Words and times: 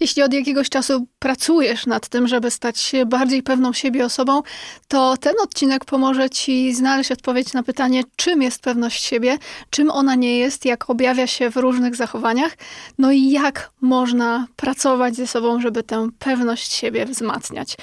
Jeśli 0.00 0.22
od 0.22 0.32
jakiegoś 0.32 0.68
czasu 0.68 1.06
pracujesz 1.18 1.86
nad 1.86 2.08
tym, 2.08 2.28
żeby 2.28 2.50
stać 2.50 2.78
się 2.78 3.06
bardziej 3.06 3.42
pewną 3.42 3.72
siebie 3.72 4.04
osobą, 4.04 4.42
to 4.88 5.16
ten 5.16 5.34
odcinek 5.42 5.84
pomoże 5.84 6.30
ci 6.30 6.74
znaleźć 6.74 7.12
odpowiedź 7.12 7.52
na 7.52 7.62
pytanie, 7.62 8.02
czym 8.16 8.42
jest 8.42 8.62
pewność 8.62 9.04
siebie, 9.04 9.38
czym 9.70 9.90
ona 9.90 10.14
nie 10.14 10.38
jest, 10.38 10.64
jak 10.64 10.90
objawia 10.90 11.26
się 11.26 11.50
w 11.50 11.56
różnych 11.56 11.96
zachowaniach, 11.96 12.56
no 12.98 13.12
i 13.12 13.30
jak 13.30 13.70
można 13.80 14.46
pracować 14.56 15.16
ze 15.16 15.26
sobą, 15.26 15.60
żeby 15.60 15.82
tę 15.82 16.08
pewność 16.18 16.72
siebie 16.72 17.06
wzmacniać. 17.06 17.76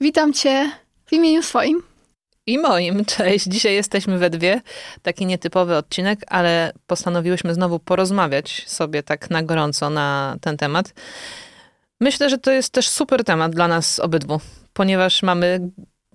Witam 0.00 0.32
cię 0.32 0.70
w 1.06 1.12
imieniu 1.12 1.42
swoim. 1.42 1.82
I 2.46 2.58
moim, 2.58 3.04
cześć. 3.04 3.44
Dzisiaj 3.44 3.74
jesteśmy 3.74 4.18
we 4.18 4.30
dwie. 4.30 4.60
Taki 5.02 5.26
nietypowy 5.26 5.76
odcinek, 5.76 6.20
ale 6.26 6.72
postanowiłyśmy 6.86 7.54
znowu 7.54 7.78
porozmawiać 7.78 8.64
sobie 8.66 9.02
tak 9.02 9.30
na 9.30 9.42
gorąco 9.42 9.90
na 9.90 10.36
ten 10.40 10.56
temat. 10.56 10.94
Myślę, 12.00 12.30
że 12.30 12.38
to 12.38 12.50
jest 12.50 12.72
też 12.72 12.88
super 12.88 13.24
temat 13.24 13.54
dla 13.54 13.68
nas 13.68 13.98
obydwu, 14.00 14.40
ponieważ 14.72 15.22
mamy 15.22 15.70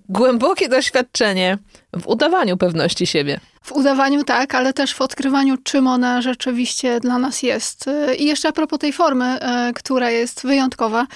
głębokie 0.09 0.69
doświadczenie 0.69 1.57
w 2.01 2.07
udawaniu 2.07 2.57
pewności 2.57 3.07
siebie. 3.07 3.39
W 3.63 3.71
udawaniu 3.71 4.23
tak, 4.23 4.55
ale 4.55 4.73
też 4.73 4.93
w 4.93 5.01
odkrywaniu, 5.01 5.57
czym 5.63 5.87
ona 5.87 6.21
rzeczywiście 6.21 6.99
dla 6.99 7.17
nas 7.17 7.43
jest. 7.43 7.89
I 8.17 8.25
jeszcze 8.25 8.49
a 8.49 8.51
propos 8.51 8.79
tej 8.79 8.93
formy, 8.93 9.25
e, 9.25 9.73
która 9.75 10.09
jest 10.09 10.43
wyjątkowa. 10.43 11.07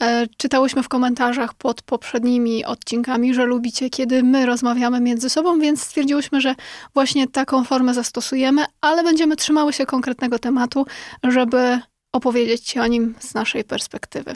E, 0.00 0.26
czytałyśmy 0.36 0.82
w 0.82 0.88
komentarzach 0.88 1.54
pod 1.54 1.82
poprzednimi 1.82 2.64
odcinkami, 2.64 3.34
że 3.34 3.44
lubicie, 3.44 3.90
kiedy 3.90 4.22
my 4.22 4.46
rozmawiamy 4.46 5.00
między 5.00 5.30
sobą, 5.30 5.60
więc 5.60 5.82
stwierdziłyśmy, 5.82 6.40
że 6.40 6.54
właśnie 6.94 7.28
taką 7.28 7.64
formę 7.64 7.94
zastosujemy, 7.94 8.64
ale 8.80 9.02
będziemy 9.02 9.36
trzymały 9.36 9.72
się 9.72 9.86
konkretnego 9.86 10.38
tematu, 10.38 10.86
żeby 11.22 11.80
opowiedzieć 12.14 12.60
Ci 12.60 12.80
o 12.80 12.86
nim 12.86 13.14
z 13.18 13.34
naszej 13.34 13.64
perspektywy. 13.64 14.34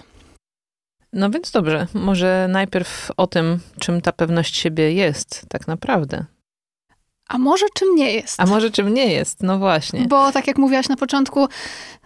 No 1.12 1.30
więc 1.30 1.50
dobrze, 1.50 1.86
może 1.94 2.46
najpierw 2.50 3.10
o 3.16 3.26
tym, 3.26 3.58
czym 3.78 4.00
ta 4.00 4.12
pewność 4.12 4.56
siebie 4.56 4.92
jest 4.92 5.46
tak 5.48 5.66
naprawdę. 5.66 6.24
A 7.28 7.38
może 7.38 7.66
czym 7.74 7.94
nie 7.94 8.12
jest? 8.12 8.40
A 8.40 8.46
może 8.46 8.70
czym 8.70 8.94
nie 8.94 9.12
jest, 9.12 9.42
no 9.42 9.58
właśnie. 9.58 10.06
Bo 10.08 10.32
tak 10.32 10.46
jak 10.46 10.58
mówiłaś 10.58 10.88
na 10.88 10.96
początku, 10.96 11.48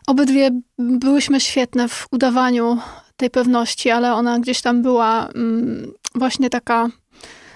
obydwie 0.07 0.51
byłyśmy 0.79 1.41
świetne 1.41 1.89
w 1.89 2.07
udawaniu 2.11 2.79
tej 3.17 3.31
pewności, 3.31 3.91
ale 3.91 4.15
ona 4.15 4.39
gdzieś 4.39 4.63
tam 4.63 4.83
była 4.83 5.29
mm, 5.29 5.93
właśnie 6.15 6.51
taka 6.51 6.89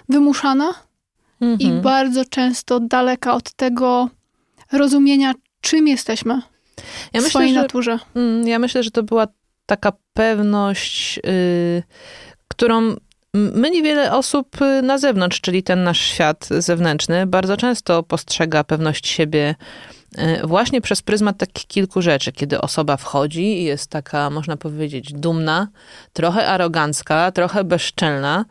wymuszana 0.09 0.75
mhm. 1.41 1.61
i 1.61 1.83
bardzo 1.83 2.25
często 2.25 2.81
daleka 2.81 3.35
od 3.35 3.53
tego 3.53 4.09
rozumienia, 4.73 5.35
czym 5.61 5.89
jesteśmy 5.89 6.43
ja 7.13 7.21
w 7.21 7.25
myślę, 7.25 7.31
swojej 7.31 7.55
że, 7.55 7.63
naturze. 7.63 7.99
Mm, 8.15 8.49
ja 8.49 8.59
myślę, 8.59 8.83
że 8.83 8.91
to 8.91 9.03
była 9.03 9.27
taka 9.67 9.93
pewność, 10.15 11.17
yy, 11.17 11.83
którą 12.49 12.97
my 13.37 13.71
niewiele 13.71 14.13
osób 14.13 14.63
y, 14.63 14.83
na 14.83 14.99
zewnątrz, 14.99 15.41
czyli 15.41 15.63
ten 15.63 15.85
nasz 15.85 16.01
świat 16.01 16.49
zewnętrzny, 16.59 17.27
bardzo 17.27 17.57
często 17.57 18.03
postrzega 18.03 18.65
pewność 18.65 19.09
siebie 19.09 19.55
y, 20.19 20.47
właśnie 20.47 20.81
przez 20.81 21.03
pryzmat 21.03 21.39
takich 21.39 21.67
kilku 21.67 22.03
rzeczy, 22.03 22.33
kiedy 22.33 22.61
osoba 22.61 22.97
wchodzi 22.97 23.43
i 23.43 23.65
jest 23.65 23.91
taka, 23.91 24.31
można 24.31 24.57
powiedzieć, 24.57 25.13
dumna, 25.13 25.69
trochę 26.13 26.47
arogancka, 26.47 27.33
trochę 27.33 27.65
bezczelna, 27.65 28.45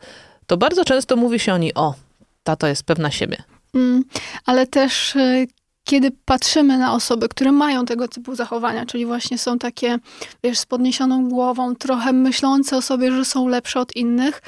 to 0.46 0.56
bardzo 0.56 0.84
często 0.84 1.16
mówi 1.16 1.38
się 1.38 1.54
o 1.54 1.58
niej, 1.58 1.74
o, 1.74 1.94
ta 2.42 2.56
to 2.56 2.66
jest 2.66 2.82
pewna 2.82 3.10
siebie. 3.10 3.36
Mm, 3.74 4.04
ale 4.44 4.66
też 4.66 5.16
y, 5.16 5.46
kiedy 5.86 6.10
patrzymy 6.24 6.78
na 6.78 6.94
osoby, 6.94 7.28
które 7.28 7.52
mają 7.52 7.84
tego 7.84 8.08
typu 8.08 8.34
zachowania, 8.34 8.86
czyli 8.86 9.06
właśnie 9.06 9.38
są 9.38 9.58
takie, 9.58 9.98
wiesz, 10.44 10.58
z 10.58 10.66
podniesioną 10.66 11.28
głową, 11.28 11.74
trochę 11.74 12.12
myślące 12.12 12.76
o 12.76 12.82
sobie, 12.82 13.12
że 13.12 13.24
są 13.24 13.48
lepsze 13.48 13.80
od 13.80 13.96
innych, 13.96 14.42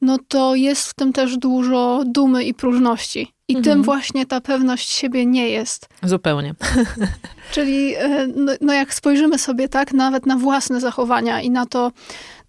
no 0.00 0.18
to 0.28 0.54
jest 0.54 0.88
w 0.88 0.94
tym 0.94 1.12
też 1.12 1.36
dużo 1.36 2.02
dumy 2.06 2.44
i 2.44 2.54
próżności. 2.54 3.33
I 3.48 3.56
mhm. 3.56 3.64
tym 3.64 3.82
właśnie 3.82 4.26
ta 4.26 4.40
pewność 4.40 4.90
siebie 4.90 5.26
nie 5.26 5.48
jest. 5.48 5.88
Zupełnie. 6.02 6.54
Czyli 7.52 7.94
e, 7.94 8.26
no, 8.36 8.52
no, 8.60 8.72
jak 8.72 8.94
spojrzymy 8.94 9.38
sobie 9.38 9.68
tak 9.68 9.92
nawet 9.92 10.26
na 10.26 10.36
własne 10.36 10.80
zachowania 10.80 11.40
i 11.40 11.50
na 11.50 11.66
to, 11.66 11.92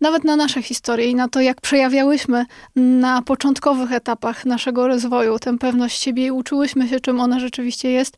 nawet 0.02 0.24
na 0.24 0.36
nasze 0.36 0.62
historie 0.62 1.06
i 1.06 1.16
na 1.16 1.28
to, 1.28 1.42
jak 1.42 1.62
przejawiałyśmy 1.62 2.46
na 2.76 3.22
początkowych 3.22 3.92
etapach 3.92 4.46
naszego 4.46 4.88
rozwoju 4.88 5.40
tę 5.40 5.58
pewność 5.58 6.02
siebie 6.02 6.26
i 6.26 6.32
uczyłyśmy 6.32 6.88
się, 6.88 7.00
czym 7.00 7.20
ona 7.20 7.40
rzeczywiście 7.40 7.92
jest, 7.92 8.18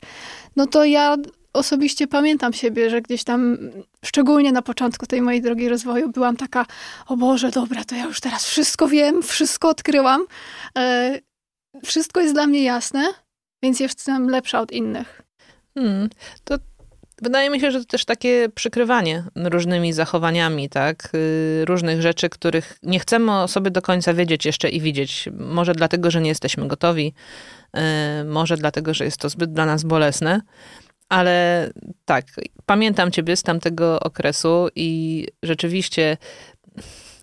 no 0.56 0.66
to 0.66 0.84
ja 0.84 1.16
osobiście 1.52 2.06
pamiętam 2.06 2.52
siebie, 2.52 2.90
że 2.90 3.02
gdzieś 3.02 3.24
tam, 3.24 3.58
szczególnie 4.04 4.52
na 4.52 4.62
początku 4.62 5.06
tej 5.06 5.22
mojej 5.22 5.42
drogi 5.42 5.68
rozwoju, 5.68 6.08
byłam 6.08 6.36
taka, 6.36 6.66
o 7.06 7.16
Boże, 7.16 7.50
dobra, 7.50 7.84
to 7.84 7.94
ja 7.94 8.04
już 8.04 8.20
teraz 8.20 8.44
wszystko 8.44 8.88
wiem, 8.88 9.22
wszystko 9.22 9.68
odkryłam, 9.68 10.24
e, 10.78 11.18
wszystko 11.84 12.20
jest 12.20 12.34
dla 12.34 12.46
mnie 12.46 12.64
jasne, 12.64 13.12
więc 13.62 13.80
jestem 13.80 14.30
lepsza 14.30 14.60
od 14.60 14.72
innych. 14.72 15.22
Hmm, 15.74 16.08
to 16.44 16.58
Wydaje 17.22 17.50
mi 17.50 17.60
się, 17.60 17.70
że 17.70 17.78
to 17.78 17.84
też 17.84 18.04
takie 18.04 18.48
przykrywanie 18.54 19.24
różnymi 19.36 19.92
zachowaniami, 19.92 20.68
tak? 20.68 21.10
Y, 21.14 21.64
różnych 21.64 22.02
rzeczy, 22.02 22.28
których 22.28 22.78
nie 22.82 22.98
chcemy 22.98 23.32
o 23.32 23.48
sobie 23.48 23.70
do 23.70 23.82
końca 23.82 24.14
wiedzieć 24.14 24.46
jeszcze 24.46 24.68
i 24.68 24.80
widzieć. 24.80 25.28
Może 25.32 25.74
dlatego, 25.74 26.10
że 26.10 26.20
nie 26.20 26.28
jesteśmy 26.28 26.68
gotowi, 26.68 27.14
y, 27.76 28.24
może 28.24 28.56
dlatego, 28.56 28.94
że 28.94 29.04
jest 29.04 29.16
to 29.16 29.28
zbyt 29.28 29.52
dla 29.52 29.66
nas 29.66 29.84
bolesne. 29.84 30.40
Ale 31.08 31.70
tak, 32.04 32.24
pamiętam 32.66 33.10
ciebie 33.10 33.36
z 33.36 33.42
tamtego 33.42 34.00
okresu 34.00 34.68
i 34.74 35.26
rzeczywiście, 35.42 36.16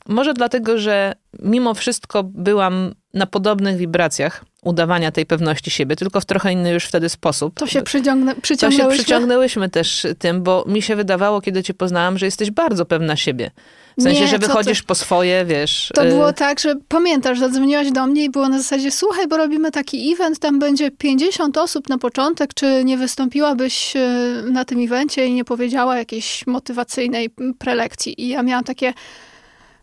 może 0.09 0.33
dlatego, 0.33 0.77
że 0.77 1.13
mimo 1.39 1.73
wszystko 1.73 2.23
byłam 2.23 2.93
na 3.13 3.25
podobnych 3.25 3.77
wibracjach 3.77 4.45
udawania 4.63 5.11
tej 5.11 5.25
pewności 5.25 5.71
siebie, 5.71 5.95
tylko 5.95 6.21
w 6.21 6.25
trochę 6.25 6.53
inny 6.53 6.71
już 6.71 6.85
wtedy 6.85 7.09
sposób. 7.09 7.59
To 7.59 7.67
się 7.67 7.81
przyciągnę, 7.81 8.35
przyciągnęłyśmy. 8.35 8.91
To 8.91 8.97
się 8.97 9.03
przyciągnęłyśmy 9.03 9.69
też 9.69 10.07
tym, 10.19 10.43
bo 10.43 10.65
mi 10.67 10.81
się 10.81 10.95
wydawało, 10.95 11.41
kiedy 11.41 11.63
cię 11.63 11.73
poznałam, 11.73 12.17
że 12.17 12.25
jesteś 12.25 12.51
bardzo 12.51 12.85
pewna 12.85 13.15
siebie. 13.15 13.51
W 13.97 14.03
sensie, 14.03 14.21
nie, 14.21 14.27
że 14.27 14.37
wychodzisz 14.37 14.83
po 14.83 14.95
swoje, 14.95 15.45
wiesz. 15.45 15.91
To 15.93 16.05
y... 16.05 16.09
było 16.09 16.33
tak, 16.33 16.59
że 16.59 16.75
pamiętasz, 16.87 17.39
zadzwoniłaś 17.39 17.91
do 17.91 18.07
mnie 18.07 18.23
i 18.23 18.29
było 18.29 18.49
na 18.49 18.57
zasadzie, 18.57 18.91
słuchaj, 18.91 19.27
bo 19.27 19.37
robimy 19.37 19.71
taki 19.71 20.13
event, 20.13 20.39
tam 20.39 20.59
będzie 20.59 20.91
50 20.91 21.57
osób 21.57 21.89
na 21.89 21.97
początek, 21.97 22.53
czy 22.53 22.83
nie 22.83 22.97
wystąpiłabyś 22.97 23.95
y, 23.95 24.51
na 24.51 24.65
tym 24.65 24.83
evencie 24.83 25.25
i 25.27 25.33
nie 25.33 25.45
powiedziała 25.45 25.97
jakiejś 25.97 26.47
motywacyjnej 26.47 27.29
prelekcji. 27.59 28.21
I 28.21 28.27
ja 28.27 28.43
miałam 28.43 28.63
takie, 28.63 28.93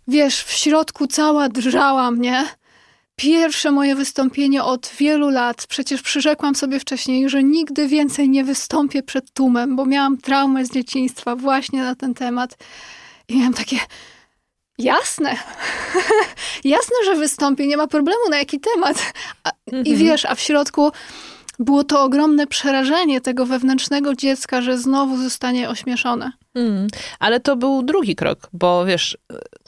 wiesz, 0.09 0.43
w 0.43 0.53
środku 0.53 1.07
cała 1.07 1.49
drżała 1.49 2.11
mnie 2.11 2.47
pierwsze 3.17 3.71
moje 3.71 3.95
wystąpienie 3.95 4.65
od 4.65 4.91
wielu 4.99 5.31
lat. 5.31 5.67
Przecież 5.67 6.03
przyrzekłam 6.03 6.55
sobie 6.55 6.81
wcześniej, 6.81 7.29
że 7.29 7.43
nigdy 7.43 7.89
więcej 7.89 8.29
nie 8.29 8.45
wystąpię 8.45 9.03
przed 9.03 9.33
tłumem, 9.33 9.77
bo 9.77 9.87
miałam 9.87 10.19
traumę 10.19 10.67
z 10.67 10.71
dzieciństwa 10.71 11.37
właśnie 11.37 11.83
na 11.83 11.95
ten 11.95 12.15
temat. 12.15 12.57
I 13.29 13.37
miałam 13.37 13.55
takie. 13.55 13.77
Jasne. 14.79 15.37
Jasne, 16.65 16.97
że 17.05 17.15
wystąpię, 17.15 17.67
nie 17.67 17.77
ma 17.77 17.87
problemu 17.87 18.29
na 18.31 18.39
jaki 18.39 18.61
temat. 18.61 19.13
A, 19.45 19.51
mhm. 19.67 19.87
I 19.87 19.97
wiesz, 19.97 20.25
a 20.25 20.35
w 20.35 20.41
środku 20.41 20.91
było 21.59 21.85
to 21.85 22.03
ogromne 22.03 22.47
przerażenie 22.47 23.21
tego 23.21 23.47
wewnętrznego 23.47 24.15
dziecka, 24.15 24.63
że 24.63 24.79
znowu 24.79 25.17
zostanie 25.17 25.69
ośmieszone. 25.69 26.33
Mm, 26.55 26.89
ale 27.19 27.41
to 27.41 27.57
był 27.57 27.83
drugi 27.83 28.17
krok, 28.17 28.49
bo 28.53 28.85
wiesz, 28.85 29.19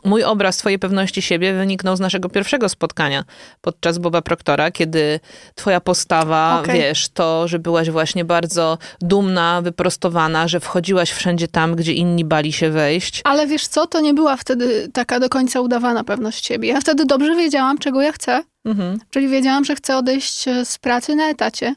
mój 0.05 0.25
obraz 0.25 0.57
twojej 0.57 0.79
pewności 0.79 1.23
siebie 1.23 1.53
wyniknął 1.53 1.97
z 1.97 2.01
naszego 2.01 2.29
pierwszego 2.29 2.69
spotkania 2.69 3.25
podczas 3.61 3.99
Boba 3.99 4.23
Proktora, 4.23 4.71
kiedy 4.71 5.21
twoja 5.55 5.81
postawa, 5.81 6.61
okay. 6.61 6.77
wiesz, 6.77 7.09
to, 7.09 7.49
że 7.49 7.59
byłaś 7.59 7.91
właśnie 7.91 8.25
bardzo 8.25 8.79
dumna, 9.01 9.63
wyprostowana, 9.63 10.49
że 10.49 10.61
wchodziłaś 10.61 11.11
wszędzie 11.11 11.49
tam, 11.49 11.77
gdzie 11.77 11.93
inni 11.93 12.25
bali 12.25 12.53
się 12.53 12.71
wejść. 12.71 13.21
Ale 13.25 13.47
wiesz 13.47 13.67
co, 13.67 13.87
to 13.87 14.01
nie 14.01 14.15
była 14.15 14.37
wtedy 14.37 14.89
taka 14.93 15.21
do 15.21 15.29
końca 15.29 15.61
udawana 15.61 16.05
pewność 16.05 16.47
siebie. 16.47 16.69
Ja 16.69 16.81
wtedy 16.81 17.05
dobrze 17.05 17.37
wiedziałam, 17.37 17.79
czego 17.79 18.03
ja 18.03 18.13
chcę. 18.13 18.43
Mhm. 18.65 18.99
Czyli 19.11 19.29
wiedziałam, 19.29 19.65
że 19.65 19.77
chcę 19.77 19.97
odejść 19.97 20.45
z 20.65 20.79
pracy 20.79 21.17
na 21.17 21.29
etacie. 21.29 21.75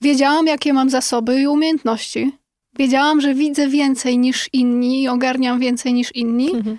Wiedziałam, 0.00 0.46
jakie 0.46 0.72
mam 0.72 0.90
zasoby 0.90 1.40
i 1.40 1.46
umiejętności 1.46 2.32
wiedziałam, 2.78 3.20
że 3.20 3.34
widzę 3.34 3.68
więcej 3.68 4.18
niż 4.18 4.48
inni 4.52 5.02
i 5.02 5.08
ogarniam 5.08 5.60
więcej 5.60 5.94
niż 5.94 6.14
inni. 6.14 6.54
Mhm. 6.54 6.78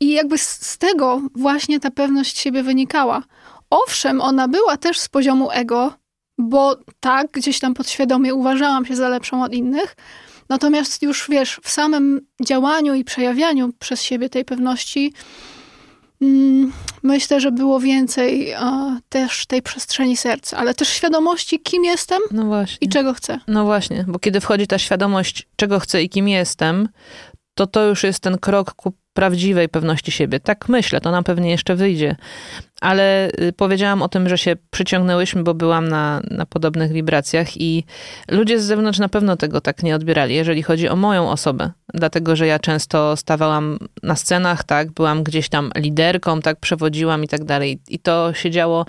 I 0.00 0.10
jakby 0.12 0.38
z 0.38 0.78
tego 0.78 1.22
właśnie 1.34 1.80
ta 1.80 1.90
pewność 1.90 2.38
siebie 2.38 2.62
wynikała. 2.62 3.22
Owszem, 3.70 4.20
ona 4.20 4.48
była 4.48 4.76
też 4.76 4.98
z 4.98 5.08
poziomu 5.08 5.50
ego, 5.50 5.94
bo 6.38 6.76
tak, 7.00 7.30
gdzieś 7.30 7.58
tam 7.58 7.74
podświadomie 7.74 8.34
uważałam 8.34 8.86
się 8.86 8.96
za 8.96 9.08
lepszą 9.08 9.42
od 9.42 9.54
innych. 9.54 9.96
Natomiast 10.48 11.02
już 11.02 11.26
wiesz, 11.30 11.60
w 11.62 11.70
samym 11.70 12.20
działaniu 12.44 12.94
i 12.94 13.04
przejawianiu 13.04 13.70
przez 13.78 14.02
siebie 14.02 14.28
tej 14.28 14.44
pewności, 14.44 15.12
myślę, 17.02 17.40
że 17.40 17.52
było 17.52 17.80
więcej 17.80 18.54
też 19.08 19.46
tej 19.46 19.62
przestrzeni 19.62 20.16
serca, 20.16 20.56
ale 20.56 20.74
też 20.74 20.88
świadomości, 20.88 21.60
kim 21.60 21.84
jestem 21.84 22.20
no 22.30 22.64
i 22.80 22.88
czego 22.88 23.14
chcę. 23.14 23.40
No 23.48 23.64
właśnie, 23.64 24.04
bo 24.08 24.18
kiedy 24.18 24.40
wchodzi 24.40 24.66
ta 24.66 24.78
świadomość, 24.78 25.48
czego 25.56 25.80
chcę 25.80 26.02
i 26.02 26.08
kim 26.08 26.28
jestem, 26.28 26.88
to 27.60 27.66
to 27.66 27.86
już 27.86 28.04
jest 28.04 28.20
ten 28.20 28.38
krok 28.38 28.74
ku 28.74 28.92
prawdziwej 29.12 29.68
pewności 29.68 30.12
siebie. 30.12 30.40
Tak 30.40 30.68
myślę, 30.68 31.00
to 31.00 31.10
na 31.10 31.22
pewnie 31.22 31.50
jeszcze 31.50 31.76
wyjdzie. 31.76 32.16
Ale 32.80 33.28
y, 33.28 33.52
powiedziałam 33.52 34.02
o 34.02 34.08
tym, 34.08 34.28
że 34.28 34.38
się 34.38 34.56
przyciągnęłyśmy, 34.70 35.42
bo 35.42 35.54
byłam 35.54 35.88
na, 35.88 36.20
na 36.30 36.46
podobnych 36.46 36.92
wibracjach 36.92 37.56
i 37.56 37.84
ludzie 38.30 38.60
z 38.60 38.64
zewnątrz 38.64 38.98
na 38.98 39.08
pewno 39.08 39.36
tego 39.36 39.60
tak 39.60 39.82
nie 39.82 39.94
odbierali, 39.94 40.34
jeżeli 40.34 40.62
chodzi 40.62 40.88
o 40.88 40.96
moją 40.96 41.30
osobę. 41.30 41.70
Dlatego, 41.94 42.36
że 42.36 42.46
ja 42.46 42.58
często 42.58 43.16
stawałam 43.16 43.78
na 44.02 44.16
scenach, 44.16 44.64
tak, 44.64 44.92
byłam 44.92 45.22
gdzieś 45.22 45.48
tam 45.48 45.70
liderką, 45.76 46.40
tak, 46.40 46.60
przewodziłam 46.60 47.24
i 47.24 47.28
tak 47.28 47.44
dalej. 47.44 47.80
I 47.88 47.98
to 47.98 48.32
się 48.34 48.50
działo 48.50 48.86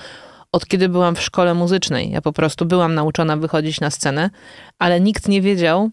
od 0.52 0.66
kiedy 0.66 0.90
byłam 0.90 1.16
w 1.16 1.22
szkole 1.22 1.54
muzycznej. 1.54 2.12
Ja 2.12 2.22
po 2.22 2.34
prostu 2.34 2.66
byłam 2.66 2.96
nauczona 2.96 3.38
wychodzić 3.38 3.80
na 3.80 3.90
scenę, 3.90 4.30
ale 4.80 5.02
nikt 5.02 5.28
nie 5.28 5.42
wiedział, 5.42 5.90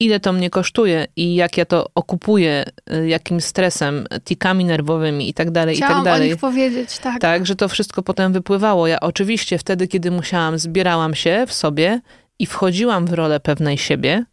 ile 0.00 0.20
to 0.20 0.32
mnie 0.32 0.50
kosztuje 0.50 1.06
i 1.16 1.34
jak 1.34 1.56
ja 1.56 1.64
to 1.64 1.86
okupuję, 1.94 2.64
y, 2.92 3.08
jakim 3.08 3.40
stresem, 3.40 4.06
tikami 4.24 4.64
nerwowymi 4.64 5.28
i 5.28 5.34
tak 5.34 5.50
dalej, 5.50 5.76
Chciałam 5.76 5.94
i 5.94 5.96
tak 5.96 6.04
dalej. 6.04 6.28
o 6.28 6.32
nich 6.32 6.40
powiedzieć, 6.40 6.98
tak. 6.98 7.20
Tak, 7.20 7.46
że 7.46 7.56
to 7.56 7.68
wszystko 7.68 8.02
potem 8.02 8.32
wypływało. 8.32 8.86
Ja 8.86 9.00
oczywiście 9.00 9.58
wtedy, 9.58 9.88
kiedy 9.88 10.10
musiałam, 10.10 10.58
zbierałam 10.58 11.14
się 11.14 11.44
w 11.46 11.52
sobie 11.52 12.00
i 12.38 12.46
wchodziłam 12.46 13.06
w 13.06 13.12
rolę 13.12 13.40
pewnej 13.40 13.78
siebie, 13.78 14.24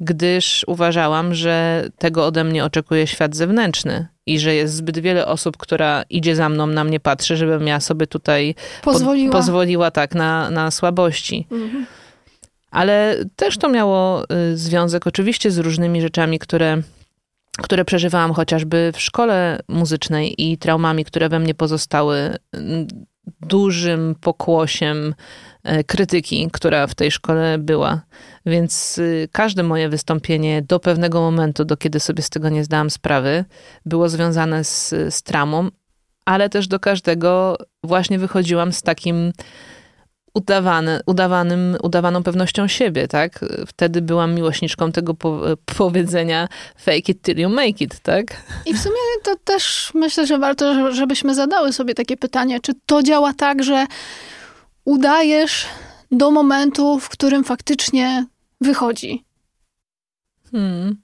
gdyż 0.00 0.64
uważałam, 0.66 1.34
że 1.34 1.84
tego 1.98 2.26
ode 2.26 2.44
mnie 2.44 2.64
oczekuje 2.64 3.06
świat 3.06 3.36
zewnętrzny 3.36 4.06
i 4.26 4.38
że 4.38 4.54
jest 4.54 4.74
zbyt 4.74 4.98
wiele 4.98 5.26
osób, 5.26 5.56
która 5.56 6.04
idzie 6.10 6.36
za 6.36 6.48
mną, 6.48 6.66
na 6.66 6.84
mnie 6.84 7.00
patrzy, 7.00 7.36
żebym 7.36 7.66
ja 7.66 7.80
sobie 7.80 8.06
tutaj 8.06 8.54
pozwoliła, 8.82 9.32
pozwoliła 9.32 9.90
tak 9.90 10.14
na, 10.14 10.50
na 10.50 10.70
słabości. 10.70 11.46
Mhm. 11.50 11.86
Ale 12.72 13.16
też 13.36 13.58
to 13.58 13.68
miało 13.68 14.24
y, 14.24 14.56
związek 14.56 15.06
oczywiście 15.06 15.50
z 15.50 15.58
różnymi 15.58 16.00
rzeczami, 16.00 16.38
które, 16.38 16.82
które 17.62 17.84
przeżywałam 17.84 18.32
chociażby 18.32 18.92
w 18.94 19.00
szkole 19.00 19.60
muzycznej 19.68 20.50
i 20.50 20.58
traumami, 20.58 21.04
które 21.04 21.28
we 21.28 21.38
mnie 21.38 21.54
pozostały 21.54 22.36
dużym 23.40 24.14
pokłosiem 24.20 25.14
e, 25.64 25.84
krytyki, 25.84 26.48
która 26.52 26.86
w 26.86 26.94
tej 26.94 27.10
szkole 27.10 27.58
była. 27.58 28.00
Więc 28.46 28.98
y, 28.98 29.28
każde 29.32 29.62
moje 29.62 29.88
wystąpienie 29.88 30.62
do 30.62 30.80
pewnego 30.80 31.20
momentu, 31.20 31.64
do 31.64 31.76
kiedy 31.76 32.00
sobie 32.00 32.22
z 32.22 32.30
tego 32.30 32.48
nie 32.48 32.64
zdałam 32.64 32.90
sprawy, 32.90 33.44
było 33.86 34.08
związane 34.08 34.64
z, 34.64 34.88
z 34.90 35.22
ale 36.24 36.48
też 36.48 36.68
do 36.68 36.80
każdego 36.80 37.56
właśnie 37.84 38.18
wychodziłam 38.18 38.72
z 38.72 38.82
takim 38.82 39.32
udawane, 40.34 41.00
udawanym, 41.06 41.76
udawaną 41.82 42.22
pewnością 42.22 42.68
siebie, 42.68 43.08
tak? 43.08 43.40
Wtedy 43.66 44.02
byłam 44.02 44.34
miłośniczką 44.34 44.92
tego 44.92 45.14
po, 45.14 45.40
powiedzenia 45.76 46.48
fake 46.76 46.96
it 46.96 47.22
till 47.22 47.38
you 47.38 47.48
make 47.48 47.80
it, 47.80 48.00
tak? 48.00 48.24
I 48.66 48.74
w 48.74 48.80
sumie 48.80 48.96
to 49.22 49.36
też 49.44 49.92
myślę, 49.94 50.26
że 50.26 50.38
warto, 50.38 50.92
żebyśmy 50.92 51.34
zadały 51.34 51.72
sobie 51.72 51.94
takie 51.94 52.16
pytanie, 52.16 52.60
czy 52.60 52.72
to 52.86 53.02
działa 53.02 53.32
tak, 53.32 53.62
że 53.62 53.86
udajesz 54.84 55.66
do 56.10 56.30
momentu, 56.30 57.00
w 57.00 57.08
którym 57.08 57.44
faktycznie 57.44 58.26
wychodzi? 58.60 59.24
Hmm. 60.52 60.96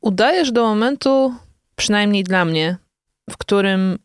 Udajesz 0.00 0.52
do 0.52 0.62
momentu, 0.62 1.34
przynajmniej 1.76 2.24
dla 2.24 2.44
mnie, 2.44 2.76
w 3.30 3.36
którym 3.36 3.98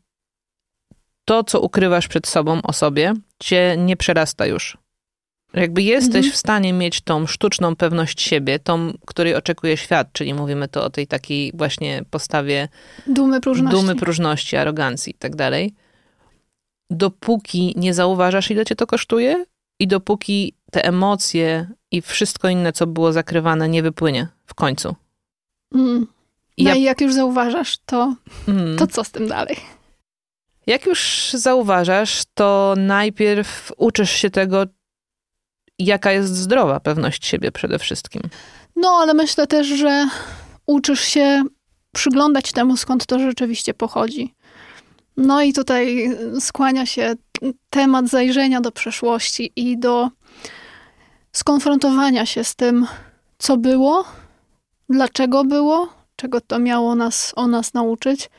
to, 1.25 1.43
co 1.43 1.61
ukrywasz 1.61 2.07
przed 2.07 2.27
sobą 2.27 2.61
o 2.61 2.73
sobie, 2.73 3.13
cię 3.43 3.75
nie 3.77 3.97
przerasta 3.97 4.45
już. 4.45 4.77
Jakby 5.53 5.81
jesteś 5.81 6.15
mhm. 6.15 6.33
w 6.33 6.37
stanie 6.37 6.73
mieć 6.73 7.01
tą 7.01 7.27
sztuczną 7.27 7.75
pewność 7.75 8.21
siebie, 8.21 8.59
tą, 8.59 8.93
której 9.05 9.35
oczekuje 9.35 9.77
świat, 9.77 10.07
czyli 10.13 10.33
mówimy 10.33 10.67
to 10.67 10.83
o 10.83 10.89
tej 10.89 11.07
takiej 11.07 11.51
właśnie 11.53 12.03
postawie 12.09 12.67
dumy, 13.07 13.41
próżności, 13.41 13.79
dumy, 13.79 13.95
próżności 13.95 14.55
arogancji 14.55 15.11
i 15.11 15.17
tak 15.17 15.35
dalej. 15.35 15.73
Dopóki 16.89 17.73
nie 17.77 17.93
zauważasz, 17.93 18.51
ile 18.51 18.65
cię 18.65 18.75
to 18.75 18.87
kosztuje 18.87 19.45
i 19.79 19.87
dopóki 19.87 20.53
te 20.71 20.85
emocje 20.85 21.67
i 21.91 22.01
wszystko 22.01 22.49
inne, 22.49 22.73
co 22.73 22.87
było 22.87 23.13
zakrywane, 23.13 23.69
nie 23.69 23.83
wypłynie 23.83 24.27
w 24.45 24.53
końcu. 24.53 24.95
Mm. 25.75 26.07
No 26.57 26.69
ja... 26.69 26.75
i 26.75 26.81
jak 26.81 27.01
już 27.01 27.13
zauważasz, 27.13 27.77
to, 27.85 28.15
mm. 28.47 28.77
to 28.77 28.87
co 28.87 29.03
z 29.03 29.11
tym 29.11 29.27
dalej? 29.27 29.57
Jak 30.67 30.85
już 30.85 31.29
zauważasz, 31.33 32.23
to 32.33 32.73
najpierw 32.77 33.71
uczysz 33.77 34.11
się 34.11 34.29
tego, 34.29 34.65
jaka 35.79 36.11
jest 36.11 36.35
zdrowa 36.35 36.79
pewność 36.79 37.25
siebie 37.25 37.51
przede 37.51 37.79
wszystkim. 37.79 38.21
No, 38.75 38.89
ale 38.89 39.13
myślę 39.13 39.47
też, 39.47 39.67
że 39.67 40.07
uczysz 40.65 41.01
się 41.01 41.43
przyglądać 41.91 42.51
temu, 42.51 42.77
skąd 42.77 43.05
to 43.05 43.19
rzeczywiście 43.19 43.73
pochodzi. 43.73 44.33
No 45.17 45.41
i 45.41 45.53
tutaj 45.53 46.09
skłania 46.39 46.85
się 46.85 47.13
temat 47.69 48.07
zajrzenia 48.07 48.61
do 48.61 48.71
przeszłości 48.71 49.51
i 49.55 49.77
do 49.77 50.09
skonfrontowania 51.31 52.25
się 52.25 52.43
z 52.43 52.55
tym, 52.55 52.87
co 53.37 53.57
było, 53.57 54.05
dlaczego 54.89 55.43
było, 55.43 55.89
czego 56.15 56.41
to 56.41 56.59
miało 56.59 56.95
nas 56.95 57.33
o 57.35 57.47
nas 57.47 57.73
nauczyć 57.73 58.29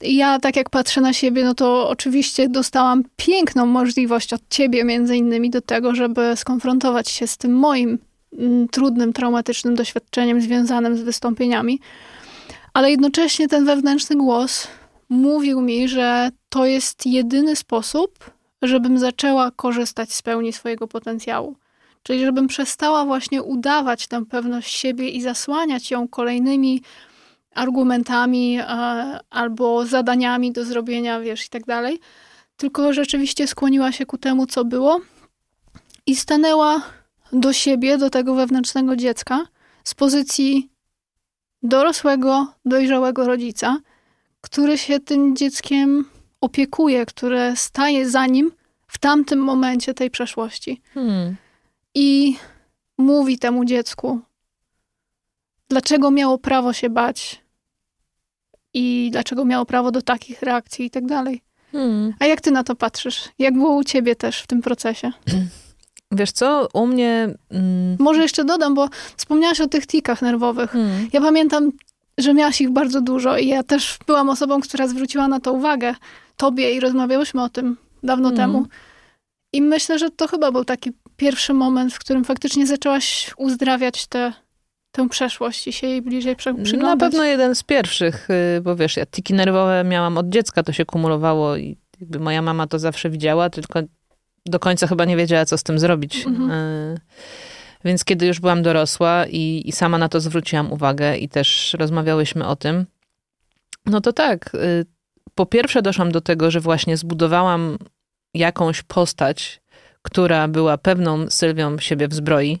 ja 0.00 0.38
tak 0.38 0.56
jak 0.56 0.70
patrzę 0.70 1.00
na 1.00 1.12
siebie, 1.12 1.44
no 1.44 1.54
to 1.54 1.88
oczywiście 1.88 2.48
dostałam 2.48 3.02
piękną 3.16 3.66
możliwość 3.66 4.32
od 4.32 4.40
ciebie 4.50 4.84
między 4.84 5.16
innymi 5.16 5.50
do 5.50 5.60
tego, 5.60 5.94
żeby 5.94 6.36
skonfrontować 6.36 7.10
się 7.10 7.26
z 7.26 7.36
tym 7.36 7.52
moim 7.58 7.98
mm, 8.38 8.68
trudnym, 8.68 9.12
traumatycznym 9.12 9.74
doświadczeniem 9.74 10.40
związanym 10.40 10.96
z 10.96 11.02
wystąpieniami. 11.02 11.80
Ale 12.74 12.90
jednocześnie 12.90 13.48
ten 13.48 13.64
wewnętrzny 13.64 14.16
głos 14.16 14.68
mówił 15.08 15.60
mi, 15.60 15.88
że 15.88 16.30
to 16.48 16.66
jest 16.66 17.06
jedyny 17.06 17.56
sposób, 17.56 18.30
żebym 18.62 18.98
zaczęła 18.98 19.50
korzystać 19.50 20.12
z 20.12 20.22
pełni 20.22 20.52
swojego 20.52 20.88
potencjału. 20.88 21.56
Czyli 22.02 22.24
żebym 22.24 22.46
przestała 22.46 23.04
właśnie 23.04 23.42
udawać 23.42 24.06
tę 24.06 24.24
pewność 24.26 24.76
siebie 24.76 25.08
i 25.08 25.22
zasłaniać 25.22 25.90
ją 25.90 26.08
kolejnymi 26.08 26.82
argumentami 27.56 28.58
e, 28.58 28.64
albo 29.30 29.86
zadaniami 29.86 30.52
do 30.52 30.64
zrobienia, 30.64 31.20
wiesz, 31.20 31.46
i 31.46 31.48
tak 31.48 31.64
dalej. 31.64 32.00
Tylko 32.56 32.92
rzeczywiście 32.92 33.46
skłoniła 33.46 33.92
się 33.92 34.06
ku 34.06 34.18
temu, 34.18 34.46
co 34.46 34.64
było 34.64 35.00
i 36.06 36.16
stanęła 36.16 36.82
do 37.32 37.52
siebie, 37.52 37.98
do 37.98 38.10
tego 38.10 38.34
wewnętrznego 38.34 38.96
dziecka 38.96 39.46
z 39.84 39.94
pozycji 39.94 40.70
dorosłego, 41.62 42.52
dojrzałego 42.64 43.26
rodzica, 43.26 43.78
który 44.40 44.78
się 44.78 45.00
tym 45.00 45.36
dzieckiem 45.36 46.04
opiekuje, 46.40 47.06
które 47.06 47.56
staje 47.56 48.10
za 48.10 48.26
nim 48.26 48.52
w 48.86 48.98
tamtym 48.98 49.38
momencie 49.38 49.94
tej 49.94 50.10
przeszłości. 50.10 50.82
Hmm. 50.94 51.36
I 51.94 52.36
mówi 52.98 53.38
temu 53.38 53.64
dziecku, 53.64 54.20
dlaczego 55.68 56.10
miało 56.10 56.38
prawo 56.38 56.72
się 56.72 56.90
bać, 56.90 57.45
i 58.76 59.08
dlaczego 59.12 59.44
miało 59.44 59.64
prawo 59.64 59.90
do 59.90 60.02
takich 60.02 60.42
reakcji 60.42 60.86
i 60.86 60.90
tak 60.90 61.06
dalej. 61.06 61.42
Hmm. 61.72 62.14
A 62.18 62.26
jak 62.26 62.40
ty 62.40 62.50
na 62.50 62.64
to 62.64 62.76
patrzysz? 62.76 63.28
Jak 63.38 63.54
było 63.54 63.76
u 63.76 63.84
ciebie 63.84 64.16
też 64.16 64.40
w 64.40 64.46
tym 64.46 64.62
procesie? 64.62 65.12
Wiesz 66.12 66.32
co, 66.32 66.68
u 66.74 66.86
mnie... 66.86 67.34
Mm... 67.50 67.96
Może 67.98 68.22
jeszcze 68.22 68.44
dodam, 68.44 68.74
bo 68.74 68.88
wspomniałaś 69.16 69.60
o 69.60 69.66
tych 69.66 69.86
tikach 69.86 70.22
nerwowych. 70.22 70.70
Hmm. 70.70 71.08
Ja 71.12 71.20
pamiętam, 71.20 71.72
że 72.18 72.34
miałaś 72.34 72.60
ich 72.60 72.70
bardzo 72.70 73.00
dużo 73.00 73.38
i 73.38 73.46
ja 73.46 73.62
też 73.62 73.98
byłam 74.06 74.28
osobą, 74.28 74.60
która 74.60 74.88
zwróciła 74.88 75.28
na 75.28 75.40
to 75.40 75.52
uwagę 75.52 75.94
tobie 76.36 76.74
i 76.74 76.80
rozmawiałyśmy 76.80 77.42
o 77.42 77.48
tym 77.48 77.76
dawno 78.02 78.28
hmm. 78.28 78.52
temu. 78.52 78.66
I 79.52 79.62
myślę, 79.62 79.98
że 79.98 80.10
to 80.10 80.28
chyba 80.28 80.52
był 80.52 80.64
taki 80.64 80.92
pierwszy 81.16 81.54
moment, 81.54 81.94
w 81.94 81.98
którym 81.98 82.24
faktycznie 82.24 82.66
zaczęłaś 82.66 83.34
uzdrawiać 83.36 84.06
te 84.06 84.32
tę 84.96 85.08
przeszłość 85.08 85.68
i 85.68 85.72
się 85.72 85.86
jej 85.86 86.02
bliżej 86.02 86.36
przyglądać? 86.36 86.82
Na 86.82 86.96
pewno 86.96 87.24
jeden 87.24 87.54
z 87.54 87.62
pierwszych, 87.62 88.28
y, 88.30 88.60
bo 88.60 88.76
wiesz, 88.76 88.96
ja 88.96 89.06
tiki 89.06 89.34
nerwowe 89.34 89.84
miałam 89.84 90.18
od 90.18 90.28
dziecka, 90.28 90.62
to 90.62 90.72
się 90.72 90.84
kumulowało 90.84 91.56
i 91.56 91.76
jakby 92.00 92.20
moja 92.20 92.42
mama 92.42 92.66
to 92.66 92.78
zawsze 92.78 93.10
widziała, 93.10 93.50
tylko 93.50 93.80
do 94.46 94.58
końca 94.58 94.86
chyba 94.86 95.04
nie 95.04 95.16
wiedziała, 95.16 95.44
co 95.44 95.58
z 95.58 95.62
tym 95.62 95.78
zrobić. 95.78 96.26
Mhm. 96.26 96.50
Y, 96.50 97.00
więc 97.84 98.04
kiedy 98.04 98.26
już 98.26 98.40
byłam 98.40 98.62
dorosła 98.62 99.26
i, 99.26 99.62
i 99.64 99.72
sama 99.72 99.98
na 99.98 100.08
to 100.08 100.20
zwróciłam 100.20 100.72
uwagę 100.72 101.16
i 101.16 101.28
też 101.28 101.76
rozmawiałyśmy 101.78 102.46
o 102.46 102.56
tym, 102.56 102.86
no 103.86 104.00
to 104.00 104.12
tak, 104.12 104.54
y, 104.54 104.86
po 105.34 105.46
pierwsze 105.46 105.82
doszłam 105.82 106.12
do 106.12 106.20
tego, 106.20 106.50
że 106.50 106.60
właśnie 106.60 106.96
zbudowałam 106.96 107.78
jakąś 108.34 108.82
postać, 108.82 109.60
która 110.02 110.48
była 110.48 110.78
pewną 110.78 111.30
Sylwią 111.30 111.78
siebie 111.78 112.08
w 112.08 112.14
zbroi, 112.14 112.58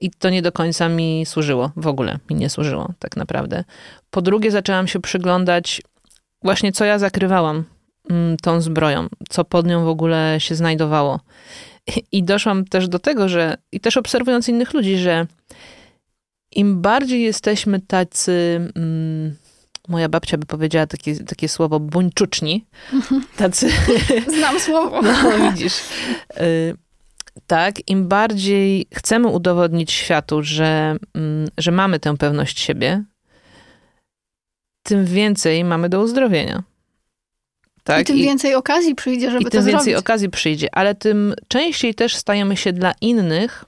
i 0.00 0.10
to 0.10 0.30
nie 0.30 0.42
do 0.42 0.52
końca 0.52 0.88
mi 0.88 1.26
służyło, 1.26 1.70
w 1.76 1.86
ogóle 1.86 2.18
mi 2.30 2.36
nie 2.36 2.50
służyło, 2.50 2.92
tak 2.98 3.16
naprawdę. 3.16 3.64
Po 4.10 4.22
drugie, 4.22 4.50
zaczęłam 4.50 4.88
się 4.88 5.00
przyglądać, 5.00 5.82
właśnie 6.42 6.72
co 6.72 6.84
ja 6.84 6.98
zakrywałam 6.98 7.64
mm, 8.10 8.36
tą 8.36 8.60
zbroją, 8.60 9.06
co 9.28 9.44
pod 9.44 9.66
nią 9.66 9.84
w 9.84 9.88
ogóle 9.88 10.36
się 10.38 10.54
znajdowało. 10.54 11.20
I 12.12 12.22
doszłam 12.22 12.64
też 12.64 12.88
do 12.88 12.98
tego, 12.98 13.28
że, 13.28 13.56
i 13.72 13.80
też 13.80 13.96
obserwując 13.96 14.48
innych 14.48 14.74
ludzi, 14.74 14.98
że 14.98 15.26
im 16.52 16.82
bardziej 16.82 17.22
jesteśmy 17.22 17.80
tacy, 17.80 18.60
mm, 18.76 19.36
moja 19.88 20.08
babcia 20.08 20.38
by 20.38 20.46
powiedziała 20.46 20.86
takie, 20.86 21.24
takie 21.24 21.48
słowo 21.48 21.80
buńczuczni, 21.80 22.66
tacy... 23.36 23.68
Znam 24.38 24.60
słowo. 24.60 25.02
No, 25.22 25.50
widzisz. 25.50 25.80
Y, 26.40 26.76
tak, 27.48 27.88
im 27.90 28.08
bardziej 28.08 28.86
chcemy 28.94 29.28
udowodnić 29.28 29.92
światu, 29.92 30.42
że, 30.42 30.96
mm, 31.14 31.48
że 31.58 31.72
mamy 31.72 32.00
tę 32.00 32.16
pewność 32.16 32.60
siebie, 32.60 33.04
tym 34.82 35.04
więcej 35.04 35.64
mamy 35.64 35.88
do 35.88 36.00
uzdrowienia. 36.00 36.62
Tak? 37.84 38.02
I 38.02 38.04
tym 38.04 38.16
więcej 38.16 38.54
okazji 38.54 38.94
przyjdzie, 38.94 39.30
żeby 39.30 39.42
I 39.42 39.44
to 39.44 39.50
tym 39.50 39.62
zrobić. 39.62 39.78
więcej 39.78 39.96
okazji 39.96 40.30
przyjdzie, 40.30 40.68
ale 40.72 40.94
tym 40.94 41.34
częściej 41.48 41.94
też 41.94 42.16
stajemy 42.16 42.56
się 42.56 42.72
dla 42.72 42.92
innych 43.00 43.64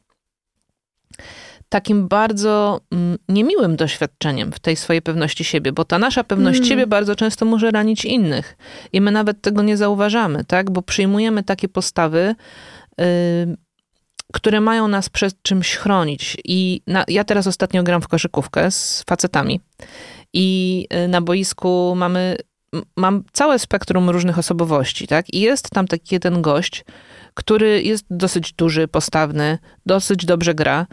takim 1.68 2.08
bardzo 2.08 2.80
mm, 2.92 3.18
niemiłym 3.28 3.76
doświadczeniem 3.76 4.52
w 4.52 4.58
tej 4.58 4.76
swojej 4.76 5.02
pewności 5.02 5.44
siebie, 5.44 5.72
bo 5.72 5.84
ta 5.84 5.98
nasza 5.98 6.24
pewność 6.24 6.58
mm. 6.58 6.68
siebie 6.68 6.86
bardzo 6.86 7.16
często 7.16 7.44
może 7.44 7.70
ranić 7.70 8.04
innych 8.04 8.56
i 8.92 9.00
my 9.00 9.10
nawet 9.10 9.42
tego 9.42 9.62
nie 9.62 9.76
zauważamy, 9.76 10.44
tak? 10.44 10.70
Bo 10.70 10.82
przyjmujemy 10.82 11.42
takie 11.42 11.68
postawy, 11.68 12.34
które 14.32 14.60
mają 14.60 14.88
nas 14.88 15.08
przed 15.08 15.42
czymś 15.42 15.76
chronić. 15.76 16.36
I 16.44 16.82
na, 16.86 17.04
ja 17.08 17.24
teraz 17.24 17.46
ostatnio 17.46 17.82
gram 17.82 18.02
w 18.02 18.08
koszykówkę 18.08 18.70
z 18.70 19.04
facetami 19.08 19.60
i 20.32 20.86
y, 21.04 21.08
na 21.08 21.20
boisku 21.20 21.94
mamy 21.96 22.36
mam 22.96 23.24
całe 23.32 23.58
spektrum 23.58 24.10
różnych 24.10 24.38
osobowości, 24.38 25.06
tak? 25.06 25.34
I 25.34 25.40
jest 25.40 25.70
tam 25.70 25.86
taki 25.86 26.14
jeden 26.14 26.42
gość, 26.42 26.84
który 27.34 27.82
jest 27.82 28.04
dosyć 28.10 28.52
duży, 28.52 28.88
postawny, 28.88 29.58
dosyć 29.86 30.26
dobrze 30.26 30.54
gra, 30.54 30.86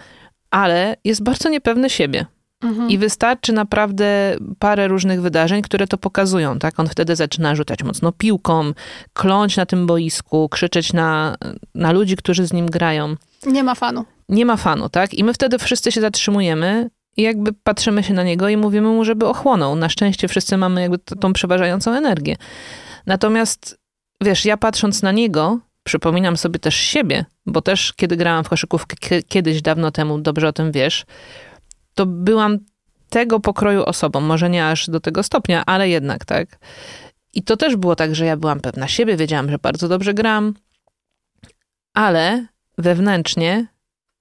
ale 0.51 0.95
jest 1.03 1.23
bardzo 1.23 1.49
niepewny 1.49 1.89
siebie. 1.89 2.25
Mhm. 2.63 2.89
I 2.89 2.97
wystarczy 2.97 3.53
naprawdę 3.53 4.35
parę 4.59 4.87
różnych 4.87 5.21
wydarzeń, 5.21 5.61
które 5.61 5.87
to 5.87 5.97
pokazują, 5.97 6.59
tak? 6.59 6.79
On 6.79 6.87
wtedy 6.87 7.15
zaczyna 7.15 7.55
rzucać 7.55 7.83
mocno 7.83 8.11
piłką, 8.11 8.71
kląć 9.13 9.57
na 9.57 9.65
tym 9.65 9.87
boisku, 9.87 10.49
krzyczeć 10.49 10.93
na, 10.93 11.35
na 11.75 11.91
ludzi, 11.91 12.15
którzy 12.15 12.47
z 12.47 12.53
nim 12.53 12.65
grają. 12.65 13.15
Nie 13.45 13.63
ma 13.63 13.75
fanu. 13.75 14.05
Nie 14.29 14.45
ma 14.45 14.57
fanu, 14.57 14.89
tak? 14.89 15.13
I 15.13 15.23
my 15.23 15.33
wtedy 15.33 15.59
wszyscy 15.59 15.91
się 15.91 16.01
zatrzymujemy 16.01 16.89
i 17.17 17.21
jakby 17.21 17.53
patrzymy 17.53 18.03
się 18.03 18.13
na 18.13 18.23
niego 18.23 18.49
i 18.49 18.57
mówimy 18.57 18.87
mu, 18.87 19.05
żeby 19.05 19.25
ochłonął. 19.25 19.75
Na 19.75 19.89
szczęście 19.89 20.27
wszyscy 20.27 20.57
mamy 20.57 20.81
jakby 20.81 20.97
tą 20.97 21.33
przeważającą 21.33 21.91
energię. 21.91 22.35
Natomiast, 23.05 23.79
wiesz, 24.21 24.45
ja 24.45 24.57
patrząc 24.57 25.01
na 25.01 25.11
niego, 25.11 25.59
przypominam 25.83 26.37
sobie 26.37 26.59
też 26.59 26.75
siebie, 26.75 27.25
bo 27.45 27.61
też 27.61 27.93
kiedy 27.93 28.17
grałam 28.17 28.43
w 28.43 28.49
koszykówkę 28.49 29.21
kiedyś, 29.27 29.61
dawno 29.61 29.91
temu, 29.91 30.19
dobrze 30.19 30.47
o 30.47 30.53
tym 30.53 30.71
wiesz, 30.71 31.05
to 31.97 32.05
byłam 32.05 32.57
tego 33.09 33.39
pokroju 33.39 33.83
osobą. 33.83 34.21
Może 34.21 34.49
nie 34.49 34.67
aż 34.67 34.89
do 34.89 34.99
tego 34.99 35.23
stopnia, 35.23 35.63
ale 35.65 35.89
jednak, 35.89 36.25
tak. 36.25 36.59
I 37.33 37.43
to 37.43 37.57
też 37.57 37.75
było 37.75 37.95
tak, 37.95 38.15
że 38.15 38.25
ja 38.25 38.37
byłam 38.37 38.59
pewna 38.59 38.87
siebie, 38.87 39.17
wiedziałam, 39.17 39.49
że 39.49 39.57
bardzo 39.57 39.87
dobrze 39.87 40.13
gram, 40.13 40.53
ale 41.93 42.45
wewnętrznie 42.77 43.67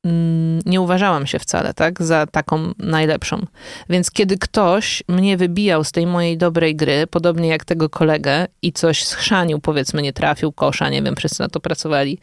Mm, 0.07 0.61
nie 0.67 0.81
uważałam 0.81 1.27
się 1.27 1.39
wcale, 1.39 1.75
tak, 1.75 2.03
za 2.03 2.27
taką 2.27 2.73
najlepszą. 2.79 3.47
Więc 3.89 4.11
kiedy 4.11 4.39
ktoś 4.39 5.03
mnie 5.09 5.37
wybijał 5.37 5.85
z 5.85 5.93
tej 5.93 6.07
mojej 6.07 6.39
dobrej 6.39 6.77
gry, 6.77 7.07
podobnie 7.07 7.49
jak 7.49 7.65
tego 7.65 7.89
kolegę 7.89 8.47
i 8.63 8.73
coś 8.73 9.05
schrzanił, 9.05 9.61
powiedzmy, 9.61 10.03
nie 10.03 10.13
trafił 10.13 10.53
kosza, 10.53 10.89
nie 10.89 11.03
wiem, 11.03 11.17
wszyscy 11.17 11.43
na 11.43 11.49
to 11.49 11.61
pracowali, 11.61 12.19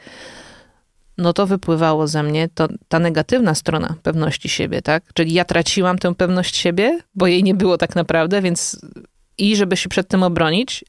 no 1.18 1.34
to 1.34 1.48
wypływało 1.48 2.08
ze 2.08 2.24
mnie 2.24 2.50
to, 2.56 2.68
ta 2.88 3.00
negatywna 3.00 3.56
strona 3.56 3.96
pewności 4.04 4.50
siebie, 4.50 4.82
tak? 4.82 5.04
Czyli 5.14 5.34
ja 5.34 5.46
traciłam 5.46 5.98
tę 5.98 6.16
pewność 6.16 6.56
siebie, 6.56 7.00
bo 7.16 7.28
jej 7.28 7.44
nie 7.44 7.54
było 7.54 7.78
tak 7.78 7.96
naprawdę, 7.96 8.42
więc 8.42 8.82
i 9.38 9.56
żeby 9.56 9.78
się 9.78 9.90
przed 9.90 10.08
tym 10.08 10.24
obronić, 10.24 10.86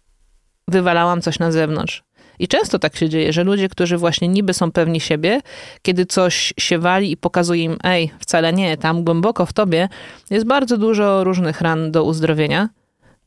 wywalałam 0.68 1.22
coś 1.22 1.38
na 1.38 1.52
zewnątrz. 1.52 2.02
I 2.38 2.48
często 2.48 2.78
tak 2.78 2.96
się 2.96 3.08
dzieje, 3.08 3.32
że 3.32 3.44
ludzie, 3.44 3.68
którzy 3.68 3.98
właśnie 3.98 4.28
niby 4.28 4.54
są 4.54 4.72
pewni 4.72 5.00
siebie, 5.00 5.40
kiedy 5.82 6.06
coś 6.06 6.54
się 6.60 6.78
wali 6.78 7.10
i 7.10 7.16
pokazuje 7.16 7.62
im, 7.62 7.76
ej, 7.84 8.12
wcale 8.18 8.52
nie, 8.52 8.76
tam 8.76 9.04
głęboko 9.04 9.46
w 9.46 9.52
tobie 9.52 9.88
jest 10.30 10.46
bardzo 10.46 10.78
dużo 10.78 11.24
różnych 11.24 11.60
ran 11.60 11.92
do 11.92 12.04
uzdrowienia, 12.04 12.68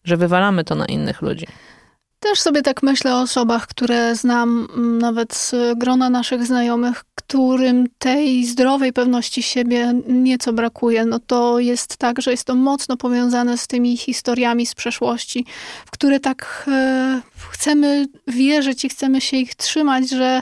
że 0.03 0.17
wywalamy 0.17 0.63
to 0.63 0.75
na 0.75 0.85
innych 0.85 1.21
ludzi. 1.21 1.47
Też 2.19 2.39
sobie 2.39 2.61
tak 2.61 2.83
myślę 2.83 3.15
o 3.15 3.21
osobach, 3.21 3.67
które 3.67 4.15
znam 4.15 4.67
mm, 4.73 4.97
nawet 4.97 5.35
z 5.35 5.55
grona 5.77 6.09
naszych 6.09 6.45
znajomych, 6.45 7.03
którym 7.15 7.85
tej 7.99 8.45
zdrowej 8.45 8.93
pewności 8.93 9.43
siebie 9.43 9.93
nieco 10.07 10.53
brakuje. 10.53 11.05
No 11.05 11.19
to 11.19 11.59
jest 11.59 11.97
tak, 11.97 12.21
że 12.21 12.31
jest 12.31 12.43
to 12.43 12.55
mocno 12.55 12.97
powiązane 12.97 13.57
z 13.57 13.67
tymi 13.67 13.97
historiami 13.97 14.65
z 14.65 14.75
przeszłości, 14.75 15.45
w 15.85 15.91
które 15.91 16.19
tak 16.19 16.65
e, 16.67 17.21
chcemy 17.49 18.07
wierzyć 18.27 18.85
i 18.85 18.89
chcemy 18.89 19.21
się 19.21 19.37
ich 19.37 19.55
trzymać, 19.55 20.09
że, 20.09 20.41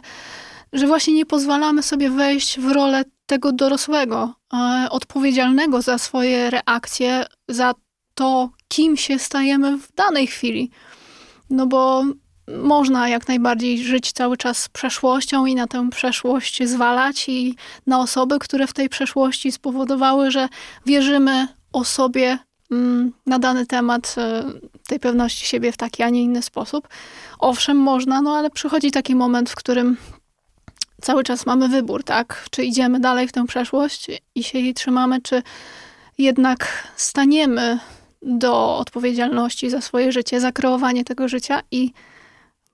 że 0.73 0.87
właśnie 0.87 1.13
nie 1.13 1.25
pozwalamy 1.25 1.83
sobie 1.83 2.09
wejść 2.09 2.59
w 2.59 2.71
rolę 2.71 3.03
tego 3.25 3.51
dorosłego, 3.51 4.33
e, 4.53 4.87
odpowiedzialnego 4.89 5.81
za 5.81 5.97
swoje 5.97 6.49
reakcje, 6.49 7.25
za 7.49 7.73
to, 8.13 8.49
kim 8.67 8.97
się 8.97 9.19
stajemy 9.19 9.77
w 9.77 9.93
danej 9.95 10.27
chwili. 10.27 10.71
No 11.49 11.67
bo 11.67 12.03
można 12.47 13.09
jak 13.09 13.27
najbardziej 13.27 13.83
żyć 13.83 14.11
cały 14.11 14.37
czas 14.37 14.69
przeszłością 14.69 15.45
i 15.45 15.55
na 15.55 15.67
tę 15.67 15.89
przeszłość 15.89 16.63
zwalać 16.63 17.29
i 17.29 17.55
na 17.87 17.99
osoby, 17.99 18.39
które 18.39 18.67
w 18.67 18.73
tej 18.73 18.89
przeszłości 18.89 19.51
spowodowały, 19.51 20.31
że 20.31 20.49
wierzymy 20.85 21.47
o 21.73 21.83
sobie 21.83 22.37
mm, 22.71 23.11
na 23.25 23.39
dany 23.39 23.65
temat 23.65 24.15
e, 24.17 24.43
tej 24.87 24.99
pewności 24.99 25.45
siebie 25.45 25.71
w 25.71 25.77
taki, 25.77 26.03
a 26.03 26.09
nie 26.09 26.23
inny 26.23 26.41
sposób. 26.41 26.87
Owszem, 27.39 27.77
można, 27.77 28.21
no 28.21 28.37
ale 28.37 28.49
przychodzi 28.49 28.91
taki 28.91 29.15
moment, 29.15 29.49
w 29.49 29.55
którym 29.55 29.97
cały 31.01 31.23
czas 31.23 31.45
mamy 31.45 31.69
wybór, 31.69 32.03
tak? 32.03 32.45
Czy 32.51 32.63
idziemy 32.63 32.99
dalej 32.99 33.27
w 33.27 33.31
tę 33.31 33.47
przeszłość 33.47 34.07
i 34.35 34.43
się 34.43 34.59
jej 34.59 34.73
trzymamy, 34.73 35.21
czy 35.21 35.43
jednak 36.17 36.87
staniemy 36.95 37.79
do 38.25 38.77
odpowiedzialności 38.77 39.69
za 39.69 39.81
swoje 39.81 40.11
życie, 40.11 40.41
za 40.41 40.51
kreowanie 40.51 41.03
tego 41.03 41.27
życia 41.27 41.61
i 41.71 41.91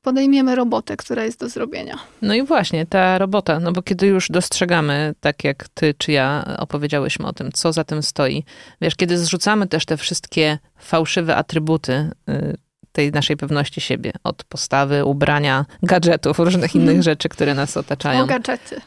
podejmiemy 0.01 0.55
robotę, 0.55 0.97
która 0.97 1.23
jest 1.23 1.39
do 1.39 1.49
zrobienia. 1.49 1.97
No 2.21 2.33
i 2.33 2.43
właśnie, 2.43 2.85
ta 2.85 3.17
robota, 3.17 3.59
no 3.59 3.71
bo 3.71 3.81
kiedy 3.81 4.07
już 4.07 4.29
dostrzegamy, 4.29 5.13
tak 5.19 5.43
jak 5.43 5.67
ty 5.73 5.93
czy 5.97 6.11
ja 6.11 6.55
opowiedziałyśmy 6.59 7.27
o 7.27 7.33
tym, 7.33 7.51
co 7.51 7.73
za 7.73 7.83
tym 7.83 8.03
stoi, 8.03 8.43
wiesz, 8.81 8.95
kiedy 8.95 9.17
zrzucamy 9.17 9.67
też 9.67 9.85
te 9.85 9.97
wszystkie 9.97 10.57
fałszywe 10.79 11.35
atrybuty, 11.35 12.09
y, 12.29 12.57
tej 12.91 13.11
naszej 13.11 13.37
pewności 13.37 13.81
siebie. 13.81 14.11
Od 14.23 14.43
postawy, 14.43 15.05
ubrania, 15.05 15.65
gadżetów, 15.83 16.39
różnych 16.39 16.75
innych 16.75 16.87
mhm. 16.87 17.03
rzeczy, 17.03 17.29
które 17.29 17.53
nas 17.53 17.77
otaczają. 17.77 18.23
O 18.23 18.25
gadżety. 18.25 18.81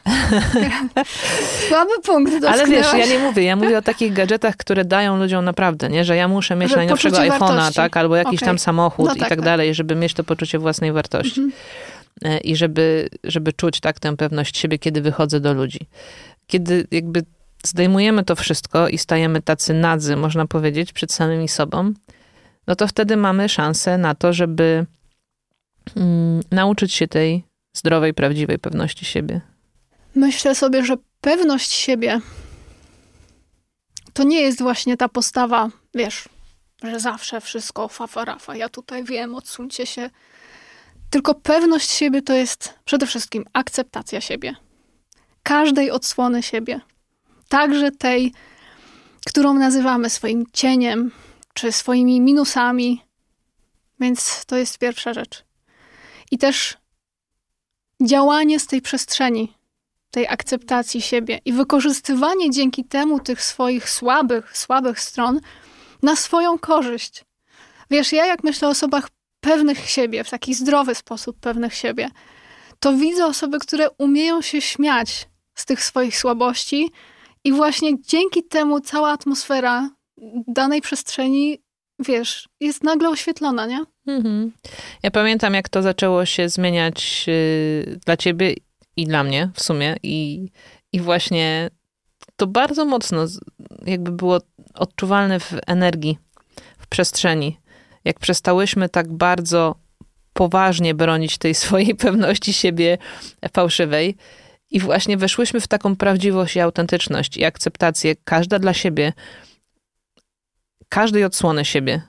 Słaby 1.67 1.91
punkt 2.05 2.45
Ale 2.45 2.65
wiesz, 2.65 2.87
ja 2.93 3.05
nie 3.05 3.19
mówię, 3.19 3.43
ja 3.43 3.55
mówię 3.55 3.77
o 3.77 3.81
takich 3.81 4.13
gadżetach, 4.13 4.57
które 4.57 4.85
dają 4.85 5.17
ludziom 5.17 5.45
naprawdę, 5.45 5.89
nie? 5.89 6.05
Że 6.05 6.15
ja 6.15 6.27
muszę 6.27 6.55
mieć 6.55 6.69
że 6.69 6.75
najnowszego 6.75 7.17
iPhone'a, 7.17 7.75
tak? 7.75 7.97
Albo 7.97 8.15
jakiś 8.15 8.39
okay. 8.39 8.47
tam 8.47 8.59
samochód 8.59 9.07
no 9.07 9.15
i 9.15 9.19
tak, 9.19 9.29
tak, 9.29 9.41
dalej, 9.41 9.73
żeby 9.73 9.95
mieć 9.95 10.13
to 10.13 10.23
poczucie 10.23 10.59
własnej 10.59 10.91
wartości. 10.91 11.41
Mhm. 11.41 11.61
E, 12.23 12.37
I 12.37 12.55
żeby, 12.55 13.09
żeby 13.23 13.53
czuć 13.53 13.79
tak 13.79 13.99
tę 13.99 14.17
pewność 14.17 14.57
siebie, 14.57 14.79
kiedy 14.79 15.01
wychodzę 15.01 15.39
do 15.39 15.53
ludzi. 15.53 15.79
Kiedy 16.47 16.87
jakby 16.91 17.23
zdejmujemy 17.63 18.23
to 18.23 18.35
wszystko 18.35 18.87
i 18.87 18.97
stajemy 18.97 19.41
tacy 19.41 19.73
nadzy, 19.73 20.15
można 20.15 20.47
powiedzieć, 20.47 20.93
przed 20.93 21.13
samymi 21.13 21.47
sobą, 21.47 21.93
no 22.67 22.75
to 22.75 22.87
wtedy 22.87 23.17
mamy 23.17 23.49
szansę 23.49 23.97
na 23.97 24.15
to, 24.15 24.33
żeby 24.33 24.85
mm, 25.95 26.41
nauczyć 26.51 26.93
się 26.93 27.07
tej 27.07 27.43
zdrowej, 27.73 28.13
prawdziwej 28.13 28.59
pewności 28.59 29.05
siebie. 29.05 29.41
Myślę 30.15 30.55
sobie, 30.55 30.85
że 30.85 30.95
pewność 31.21 31.71
siebie 31.71 32.21
to 34.13 34.23
nie 34.23 34.41
jest 34.41 34.61
właśnie 34.61 34.97
ta 34.97 35.09
postawa, 35.09 35.69
wiesz, 35.95 36.29
że 36.83 36.99
zawsze 36.99 37.41
wszystko 37.41 37.87
fafa 37.87 38.25
rafa, 38.25 38.55
ja 38.55 38.69
tutaj 38.69 39.03
wiem, 39.03 39.35
odsuńcie 39.35 39.85
się. 39.85 40.09
Tylko 41.09 41.33
pewność 41.33 41.89
siebie 41.89 42.21
to 42.21 42.33
jest 42.33 42.73
przede 42.85 43.05
wszystkim 43.07 43.45
akceptacja 43.53 44.21
siebie. 44.21 44.55
Każdej 45.43 45.91
odsłony 45.91 46.43
siebie. 46.43 46.79
Także 47.49 47.91
tej, 47.91 48.33
którą 49.25 49.53
nazywamy 49.53 50.09
swoim 50.09 50.45
cieniem, 50.53 51.11
czy 51.55 51.71
swoimi 51.71 52.21
minusami. 52.21 53.01
Więc 53.99 54.45
to 54.45 54.55
jest 54.55 54.77
pierwsza 54.77 55.13
rzecz. 55.13 55.45
I 56.31 56.37
też 56.37 56.77
działanie 58.01 58.59
z 58.59 58.67
tej 58.67 58.81
przestrzeni, 58.81 59.53
tej 60.11 60.27
akceptacji 60.27 61.01
siebie 61.01 61.39
i 61.45 61.53
wykorzystywanie 61.53 62.49
dzięki 62.49 62.83
temu 62.85 63.19
tych 63.19 63.43
swoich 63.43 63.89
słabych, 63.89 64.57
słabych 64.57 64.99
stron 64.99 65.39
na 66.03 66.15
swoją 66.15 66.59
korzyść. 66.59 67.25
Wiesz, 67.89 68.13
ja 68.13 68.25
jak 68.25 68.43
myślę 68.43 68.67
o 68.67 68.71
osobach 68.71 69.09
pewnych 69.39 69.89
siebie, 69.89 70.23
w 70.23 70.29
taki 70.29 70.53
zdrowy 70.53 70.95
sposób 70.95 71.39
pewnych 71.39 71.73
siebie, 71.73 72.09
to 72.79 72.93
widzę 72.93 73.25
osoby, 73.25 73.59
które 73.59 73.89
umieją 73.89 74.41
się 74.41 74.61
śmiać 74.61 75.29
z 75.55 75.65
tych 75.65 75.83
swoich 75.83 76.17
słabości 76.17 76.91
I 77.43 77.51
właśnie 77.51 78.01
dzięki 78.01 78.43
temu 78.43 78.79
cała 78.79 79.11
atmosfera 79.11 79.89
danej 80.47 80.81
przestrzeni, 80.81 81.61
wiesz, 81.99 82.49
jest 82.59 82.83
nagle 82.83 83.09
oświetlona, 83.09 83.65
nie? 83.65 83.85
Mhm. 84.07 84.51
Ja 85.03 85.11
pamiętam, 85.11 85.53
jak 85.53 85.69
to 85.69 85.81
zaczęło 85.81 86.25
się 86.25 86.49
zmieniać 86.49 87.25
yy, 87.27 87.99
dla 88.05 88.17
ciebie 88.17 88.53
i 88.97 89.05
dla 89.05 89.23
mnie 89.23 89.49
w 89.53 89.63
sumie. 89.63 89.95
I, 90.03 90.49
I 90.93 90.99
właśnie 90.99 91.69
to 92.35 92.47
bardzo 92.47 92.85
mocno 92.85 93.25
jakby 93.85 94.11
było 94.11 94.39
odczuwalne 94.73 95.39
w 95.39 95.53
energii, 95.67 96.17
w 96.77 96.87
przestrzeni. 96.87 97.59
Jak 98.05 98.19
przestałyśmy 98.19 98.89
tak 98.89 99.13
bardzo 99.13 99.75
poważnie 100.33 100.93
bronić 100.93 101.37
tej 101.37 101.55
swojej 101.63 101.95
pewności 101.95 102.53
siebie 102.53 102.97
fałszywej 103.53 104.15
i 104.71 104.79
właśnie 104.79 105.17
weszłyśmy 105.17 105.61
w 105.61 105.67
taką 105.67 105.95
prawdziwość 105.95 106.55
i 106.55 106.59
autentyczność 106.59 107.37
i 107.37 107.45
akceptację, 107.45 108.15
każda 108.23 108.59
dla 108.59 108.73
siebie, 108.73 109.13
każdej 110.89 111.23
odsłony 111.23 111.65
siebie. 111.65 112.01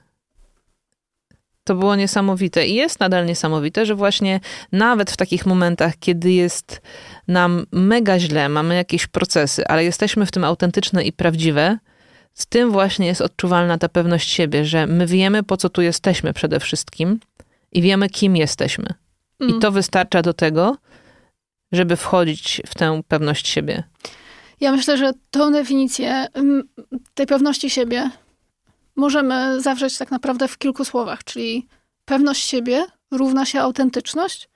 To 1.63 1.75
było 1.75 1.95
niesamowite 1.95 2.67
i 2.67 2.75
jest 2.75 2.99
nadal 2.99 3.25
niesamowite, 3.25 3.85
że 3.85 3.95
właśnie 3.95 4.39
nawet 4.71 5.11
w 5.11 5.17
takich 5.17 5.45
momentach, 5.45 5.93
kiedy 5.99 6.31
jest 6.31 6.81
nam 7.27 7.65
mega 7.71 8.19
źle, 8.19 8.49
mamy 8.49 8.75
jakieś 8.75 9.07
procesy, 9.07 9.67
ale 9.67 9.83
jesteśmy 9.83 10.25
w 10.25 10.31
tym 10.31 10.43
autentyczne 10.43 11.03
i 11.03 11.13
prawdziwe, 11.13 11.77
z 12.33 12.45
tym 12.45 12.71
właśnie 12.71 13.07
jest 13.07 13.21
odczuwalna 13.21 13.77
ta 13.77 13.89
pewność 13.89 14.29
siebie, 14.29 14.65
że 14.65 14.87
my 14.87 15.07
wiemy, 15.07 15.43
po 15.43 15.57
co 15.57 15.69
tu 15.69 15.81
jesteśmy 15.81 16.33
przede 16.33 16.59
wszystkim 16.59 17.19
i 17.71 17.81
wiemy, 17.81 18.09
kim 18.09 18.35
jesteśmy. 18.35 18.87
Mm. 19.39 19.55
I 19.55 19.59
to 19.59 19.71
wystarcza 19.71 20.21
do 20.21 20.33
tego, 20.33 20.77
żeby 21.71 21.95
wchodzić 21.95 22.61
w 22.67 22.75
tę 22.75 23.01
pewność 23.07 23.47
siebie. 23.47 23.83
Ja 24.59 24.71
myślę, 24.71 24.97
że 24.97 25.11
tą 25.31 25.51
definicję 25.51 26.27
mm, 26.33 26.63
tej 27.13 27.25
pewności 27.27 27.69
siebie 27.69 28.09
możemy 28.97 29.61
zawrzeć 29.61 29.97
tak 29.97 30.11
naprawdę 30.11 30.47
w 30.47 30.57
kilku 30.57 30.85
słowach, 30.85 31.23
czyli 31.23 31.67
pewność 32.05 32.43
siebie 32.49 32.85
równa 33.11 33.45
się 33.45 33.61
autentyczność, 33.61 34.49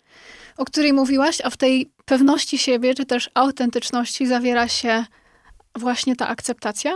o 0.57 0.65
której 0.65 0.93
mówiłaś, 0.93 1.41
a 1.41 1.49
w 1.49 1.57
tej 1.57 1.91
pewności 2.05 2.57
siebie, 2.57 2.95
czy 2.95 3.05
też 3.05 3.29
autentyczności 3.33 4.27
zawiera 4.27 4.67
się 4.67 5.05
właśnie 5.75 6.15
ta 6.15 6.27
akceptacja 6.27 6.91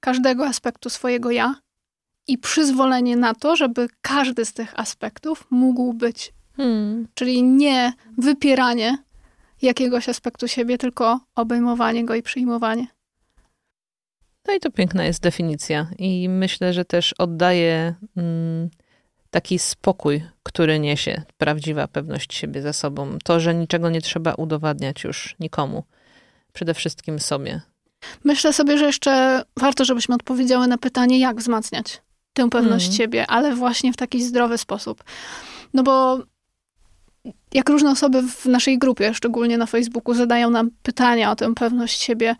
każdego 0.00 0.46
aspektu 0.46 0.90
swojego 0.90 1.30
ja 1.30 1.54
i 2.26 2.38
przyzwolenie 2.38 3.16
na 3.16 3.34
to, 3.34 3.56
żeby 3.56 3.88
każdy 4.00 4.44
z 4.44 4.52
tych 4.52 4.80
aspektów 4.80 5.46
mógł 5.50 5.92
być. 5.92 6.32
Hmm. 6.56 7.08
Czyli 7.14 7.42
nie 7.42 7.92
wypieranie 8.18 8.98
jakiegoś 9.62 10.08
aspektu 10.08 10.48
siebie, 10.48 10.78
tylko 10.78 11.20
obejmowanie 11.34 12.04
go 12.04 12.14
i 12.14 12.22
przyjmowanie. 12.22 12.86
No 14.48 14.54
i 14.54 14.60
to 14.60 14.70
piękna 14.70 15.04
jest 15.04 15.22
definicja. 15.22 15.86
I 15.98 16.28
myślę, 16.28 16.72
że 16.72 16.84
też 16.84 17.12
oddaje 17.12 17.94
mm, 18.16 18.68
taki 19.30 19.58
spokój, 19.58 20.24
który 20.42 20.78
niesie 20.78 21.22
prawdziwa 21.38 21.88
pewność 21.88 22.34
siebie 22.34 22.62
za 22.62 22.72
sobą. 22.72 23.18
To, 23.24 23.40
że 23.40 23.54
niczego 23.54 23.90
nie 23.90 24.00
trzeba 24.00 24.34
udowadniać 24.34 25.04
już 25.04 25.36
nikomu, 25.40 25.84
przede 26.52 26.74
wszystkim 26.74 27.18
sobie. 27.18 27.60
Myślę 28.24 28.52
sobie, 28.52 28.78
że 28.78 28.86
jeszcze 28.86 29.42
warto, 29.56 29.84
żebyśmy 29.84 30.14
odpowiedziały 30.14 30.66
na 30.66 30.78
pytanie, 30.78 31.18
jak 31.18 31.36
wzmacniać 31.36 32.02
tę 32.32 32.50
pewność 32.50 32.86
mm. 32.86 32.96
siebie, 32.96 33.26
ale 33.26 33.54
właśnie 33.54 33.92
w 33.92 33.96
taki 33.96 34.22
zdrowy 34.22 34.58
sposób. 34.58 35.04
No 35.74 35.82
bo 35.82 36.18
jak 37.54 37.68
różne 37.68 37.90
osoby 37.90 38.22
w 38.22 38.46
naszej 38.46 38.78
grupie, 38.78 39.14
szczególnie 39.14 39.58
na 39.58 39.66
Facebooku, 39.66 40.14
zadają 40.14 40.50
nam 40.50 40.70
pytania 40.82 41.30
o 41.30 41.36
tę 41.36 41.54
pewność 41.54 42.02
siebie, 42.02 42.36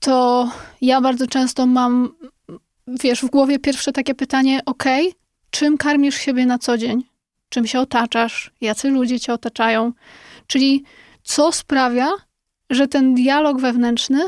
to 0.00 0.48
ja 0.80 1.00
bardzo 1.00 1.26
często 1.26 1.66
mam, 1.66 2.14
wiesz, 2.86 3.22
w 3.22 3.30
głowie 3.30 3.58
pierwsze 3.58 3.92
takie 3.92 4.14
pytanie, 4.14 4.60
ok, 4.66 4.84
czym 5.50 5.78
karmisz 5.78 6.14
siebie 6.14 6.46
na 6.46 6.58
co 6.58 6.78
dzień? 6.78 7.04
Czym 7.48 7.66
się 7.66 7.80
otaczasz? 7.80 8.50
Jacy 8.60 8.90
ludzie 8.90 9.20
cię 9.20 9.32
otaczają? 9.32 9.92
Czyli 10.46 10.84
co 11.22 11.52
sprawia, 11.52 12.08
że 12.70 12.88
ten 12.88 13.14
dialog 13.14 13.60
wewnętrzny, 13.60 14.20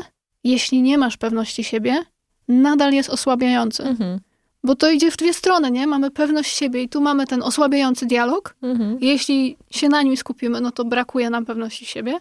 jeśli 0.43 0.81
nie 0.81 0.97
masz 0.97 1.17
pewności 1.17 1.63
siebie, 1.63 2.03
nadal 2.47 2.93
jest 2.93 3.09
osłabiający. 3.09 3.83
Mhm. 3.83 4.19
Bo 4.63 4.75
to 4.75 4.91
idzie 4.91 5.11
w 5.11 5.17
dwie 5.17 5.33
strony, 5.33 5.71
nie? 5.71 5.87
Mamy 5.87 6.11
pewność 6.11 6.57
siebie 6.57 6.83
i 6.83 6.89
tu 6.89 7.01
mamy 7.01 7.27
ten 7.27 7.43
osłabiający 7.43 8.05
dialog. 8.05 8.55
Mhm. 8.61 8.97
Jeśli 9.01 9.57
się 9.71 9.89
na 9.89 10.01
nim 10.01 10.17
skupimy, 10.17 10.61
no 10.61 10.71
to 10.71 10.85
brakuje 10.85 11.29
nam 11.29 11.45
pewności 11.45 11.85
siebie. 11.85 12.19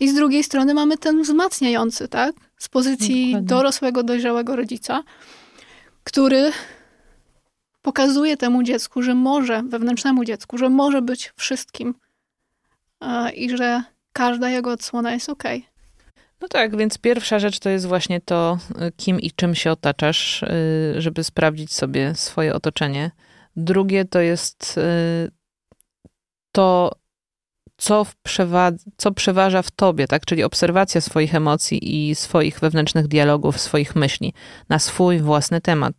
I 0.00 0.08
z 0.08 0.14
drugiej 0.14 0.44
strony 0.44 0.74
mamy 0.74 0.98
ten 0.98 1.22
wzmacniający, 1.22 2.08
tak? 2.08 2.34
Z 2.60 2.68
pozycji 2.68 3.26
Dokładnie. 3.26 3.48
dorosłego, 3.48 4.02
dojrzałego 4.02 4.56
rodzica, 4.56 5.02
który 6.04 6.52
pokazuje 7.82 8.36
temu 8.36 8.62
dziecku, 8.62 9.02
że 9.02 9.14
może, 9.14 9.62
wewnętrznemu 9.62 10.24
dziecku, 10.24 10.58
że 10.58 10.68
może 10.68 11.02
być 11.02 11.32
wszystkim 11.36 11.94
i 13.34 13.56
że 13.56 13.82
każda 14.12 14.50
jego 14.50 14.70
odsłona 14.72 15.12
jest 15.12 15.28
ok. 15.28 15.44
No 16.40 16.48
tak, 16.48 16.76
więc 16.76 16.98
pierwsza 16.98 17.38
rzecz 17.38 17.58
to 17.58 17.70
jest 17.70 17.86
właśnie 17.86 18.20
to, 18.20 18.58
kim 18.96 19.20
i 19.20 19.30
czym 19.30 19.54
się 19.54 19.70
otaczasz, 19.70 20.42
y, 20.42 20.94
żeby 20.98 21.24
sprawdzić 21.24 21.72
sobie 21.72 22.14
swoje 22.14 22.54
otoczenie. 22.54 23.10
Drugie 23.56 24.04
to 24.04 24.20
jest 24.20 24.80
to, 26.52 26.92
co, 27.80 28.06
przewa- 28.28 28.72
co 28.96 29.12
przeważa 29.12 29.62
w 29.62 29.70
tobie, 29.70 30.06
tak? 30.06 30.26
Czyli 30.26 30.44
obserwacja 30.44 31.00
swoich 31.00 31.34
emocji 31.34 32.08
i 32.10 32.14
swoich 32.14 32.60
wewnętrznych 32.60 33.08
dialogów, 33.08 33.60
swoich 33.60 33.96
myśli 33.96 34.32
na 34.68 34.78
swój 34.78 35.18
własny 35.20 35.60
temat. 35.60 35.94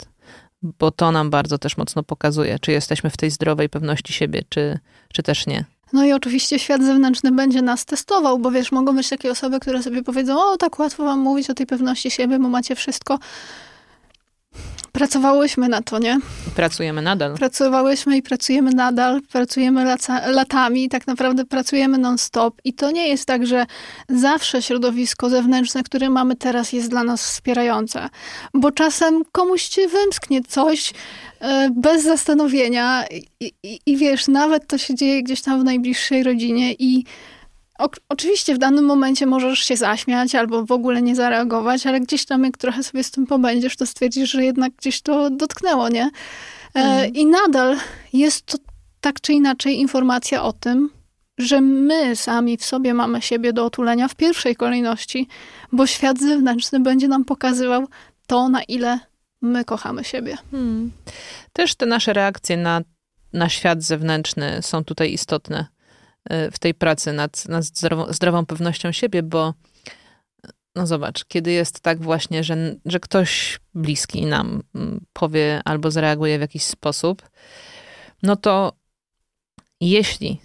Bo 0.61 0.91
to 0.91 1.11
nam 1.11 1.29
bardzo 1.29 1.57
też 1.57 1.77
mocno 1.77 2.03
pokazuje, 2.03 2.59
czy 2.59 2.71
jesteśmy 2.71 3.09
w 3.09 3.17
tej 3.17 3.31
zdrowej 3.31 3.69
pewności 3.69 4.13
siebie, 4.13 4.41
czy, 4.49 4.79
czy 5.13 5.23
też 5.23 5.47
nie. 5.47 5.65
No 5.93 6.05
i 6.05 6.13
oczywiście 6.13 6.59
świat 6.59 6.81
zewnętrzny 6.83 7.31
będzie 7.31 7.61
nas 7.61 7.85
testował, 7.85 8.39
bo 8.39 8.51
wiesz, 8.51 8.71
mogą 8.71 8.95
być 8.95 9.09
takie 9.09 9.31
osoby, 9.31 9.59
które 9.59 9.83
sobie 9.83 10.03
powiedzą, 10.03 10.39
o 10.39 10.57
tak 10.57 10.79
łatwo 10.79 11.03
wam 11.03 11.19
mówić 11.19 11.49
o 11.49 11.53
tej 11.53 11.65
pewności 11.65 12.11
siebie, 12.11 12.39
bo 12.39 12.49
macie 12.49 12.75
wszystko. 12.75 13.19
Pracowałyśmy 14.91 15.69
na 15.69 15.81
to, 15.81 15.99
nie? 15.99 16.19
Pracujemy 16.55 17.01
nadal. 17.01 17.35
Pracowałyśmy 17.35 18.17
i 18.17 18.21
pracujemy 18.21 18.71
nadal, 18.71 19.21
pracujemy 19.31 19.95
latami, 20.25 20.89
tak 20.89 21.07
naprawdę 21.07 21.45
pracujemy 21.45 21.97
non-stop. 21.97 22.61
I 22.63 22.73
to 22.73 22.91
nie 22.91 23.07
jest 23.07 23.25
tak, 23.25 23.47
że 23.47 23.65
zawsze 24.09 24.61
środowisko 24.61 25.29
zewnętrzne, 25.29 25.83
które 25.83 26.09
mamy 26.09 26.35
teraz, 26.35 26.73
jest 26.73 26.89
dla 26.89 27.03
nas 27.03 27.25
wspierające. 27.25 28.09
Bo 28.53 28.71
czasem 28.71 29.23
komuś 29.31 29.63
ci 29.63 29.87
wymsknie 29.87 30.43
coś 30.43 30.93
e, 31.39 31.69
bez 31.75 32.03
zastanowienia 32.03 33.05
i, 33.39 33.53
i, 33.63 33.79
i 33.85 33.97
wiesz, 33.97 34.27
nawet 34.27 34.67
to 34.67 34.77
się 34.77 34.95
dzieje 34.95 35.23
gdzieś 35.23 35.41
tam 35.41 35.61
w 35.61 35.63
najbliższej 35.63 36.23
rodzinie 36.23 36.73
i 36.73 37.03
o, 37.81 37.89
oczywiście 38.09 38.55
w 38.55 38.57
danym 38.57 38.85
momencie 38.85 39.25
możesz 39.25 39.59
się 39.59 39.75
zaśmiać 39.75 40.35
albo 40.35 40.65
w 40.65 40.71
ogóle 40.71 41.01
nie 41.01 41.15
zareagować, 41.15 41.87
ale 41.87 41.99
gdzieś 41.99 42.25
tam 42.25 42.43
jak 42.43 42.57
trochę 42.57 42.83
sobie 42.83 43.03
z 43.03 43.11
tym 43.11 43.27
pobędziesz, 43.27 43.75
to 43.75 43.85
stwierdzisz, 43.85 44.31
że 44.31 44.43
jednak 44.43 44.73
gdzieś 44.73 45.01
to 45.01 45.29
dotknęło, 45.29 45.89
nie? 45.89 46.03
E, 46.75 46.79
mhm. 46.79 47.13
I 47.13 47.25
nadal 47.25 47.77
jest 48.13 48.45
to 48.45 48.57
tak 49.01 49.21
czy 49.21 49.33
inaczej 49.33 49.79
informacja 49.79 50.43
o 50.43 50.53
tym, 50.53 50.89
że 51.37 51.61
my 51.61 52.15
sami 52.15 52.57
w 52.57 52.65
sobie 52.65 52.93
mamy 52.93 53.21
siebie 53.21 53.53
do 53.53 53.65
otulenia 53.65 54.07
w 54.07 54.15
pierwszej 54.15 54.55
kolejności, 54.55 55.27
bo 55.71 55.87
świat 55.87 56.19
zewnętrzny 56.19 56.79
będzie 56.79 57.07
nam 57.07 57.25
pokazywał 57.25 57.87
to, 58.27 58.49
na 58.49 58.63
ile 58.63 58.99
my 59.41 59.65
kochamy 59.65 60.03
siebie. 60.03 60.37
Hmm. 60.51 60.91
Też 61.53 61.75
te 61.75 61.85
nasze 61.85 62.13
reakcje 62.13 62.57
na, 62.57 62.81
na 63.33 63.49
świat 63.49 63.83
zewnętrzny 63.83 64.59
są 64.61 64.83
tutaj 64.83 65.13
istotne 65.13 65.67
w 66.29 66.59
tej 66.59 66.73
pracy 66.73 67.13
nad, 67.13 67.47
nad 67.49 67.63
zdrową, 67.63 68.13
zdrową 68.13 68.45
pewnością 68.45 68.91
siebie, 68.91 69.23
bo 69.23 69.53
no 70.75 70.87
zobacz, 70.87 71.25
kiedy 71.25 71.51
jest 71.51 71.79
tak 71.79 72.01
właśnie, 72.01 72.43
że, 72.43 72.75
że 72.85 72.99
ktoś 72.99 73.59
bliski 73.73 74.25
nam 74.25 74.63
mm, 74.75 75.05
powie 75.13 75.61
albo 75.65 75.91
zareaguje 75.91 76.37
w 76.37 76.41
jakiś 76.41 76.63
sposób, 76.63 77.29
no 78.23 78.35
to 78.35 78.73
jeśli 79.81 80.41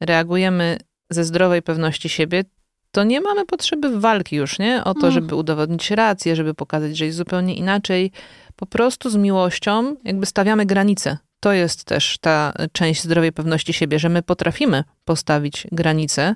reagujemy 0.00 0.78
ze 1.10 1.24
zdrowej 1.24 1.62
pewności 1.62 2.08
siebie, 2.08 2.44
to 2.90 3.04
nie 3.04 3.20
mamy 3.20 3.46
potrzeby 3.46 4.00
walki 4.00 4.36
już, 4.36 4.58
nie? 4.58 4.84
O 4.84 4.94
to, 4.94 5.00
mm. 5.00 5.12
żeby 5.12 5.34
udowodnić 5.34 5.90
rację, 5.90 6.36
żeby 6.36 6.54
pokazać, 6.54 6.96
że 6.96 7.04
jest 7.04 7.18
zupełnie 7.18 7.54
inaczej. 7.54 8.12
Po 8.56 8.66
prostu 8.66 9.10
z 9.10 9.16
miłością 9.16 9.96
jakby 10.04 10.26
stawiamy 10.26 10.66
granice 10.66 11.18
to 11.40 11.52
jest 11.52 11.84
też 11.84 12.18
ta 12.20 12.52
część 12.72 13.02
zdrowej 13.02 13.32
pewności 13.32 13.72
siebie, 13.72 13.98
że 13.98 14.08
my 14.08 14.22
potrafimy 14.22 14.84
postawić 15.04 15.66
granice, 15.72 16.34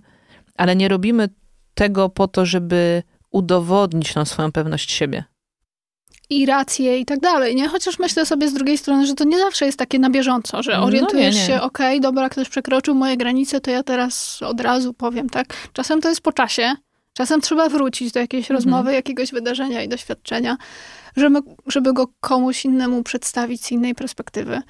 ale 0.56 0.76
nie 0.76 0.88
robimy 0.88 1.28
tego 1.74 2.08
po 2.08 2.28
to, 2.28 2.46
żeby 2.46 3.02
udowodnić 3.30 4.12
tą 4.14 4.24
swoją 4.24 4.52
pewność 4.52 4.92
siebie. 4.92 5.24
I 6.30 6.46
rację 6.46 6.98
i 6.98 7.04
tak 7.04 7.20
dalej, 7.20 7.54
nie? 7.54 7.68
Chociaż 7.68 7.98
myślę 7.98 8.26
sobie 8.26 8.48
z 8.48 8.54
drugiej 8.54 8.78
strony, 8.78 9.06
że 9.06 9.14
to 9.14 9.24
nie 9.24 9.38
zawsze 9.38 9.66
jest 9.66 9.78
takie 9.78 9.98
na 9.98 10.10
bieżąco, 10.10 10.62
że 10.62 10.80
orientujesz 10.80 11.34
no 11.34 11.40
nie, 11.40 11.48
nie. 11.48 11.54
się, 11.54 11.60
okej, 11.60 11.98
okay, 11.98 12.00
dobra, 12.00 12.28
ktoś 12.28 12.48
przekroczył 12.48 12.94
moje 12.94 13.16
granice, 13.16 13.60
to 13.60 13.70
ja 13.70 13.82
teraz 13.82 14.42
od 14.42 14.60
razu 14.60 14.94
powiem, 14.94 15.30
tak? 15.30 15.54
Czasem 15.72 16.00
to 16.00 16.08
jest 16.08 16.20
po 16.20 16.32
czasie, 16.32 16.74
Czasem 17.14 17.40
trzeba 17.40 17.68
wrócić 17.68 18.12
do 18.12 18.20
jakiejś 18.20 18.44
Mhm. 18.44 18.56
rozmowy, 18.56 18.92
jakiegoś 18.92 19.32
wydarzenia 19.32 19.82
i 19.82 19.88
doświadczenia, 19.88 20.56
żeby, 21.16 21.38
żeby 21.66 21.92
go 21.92 22.06
komuś 22.20 22.64
innemu 22.64 23.02
przedstawić 23.02 23.64
z 23.64 23.72
innej 23.72 23.94
perspektywy. 23.94 24.62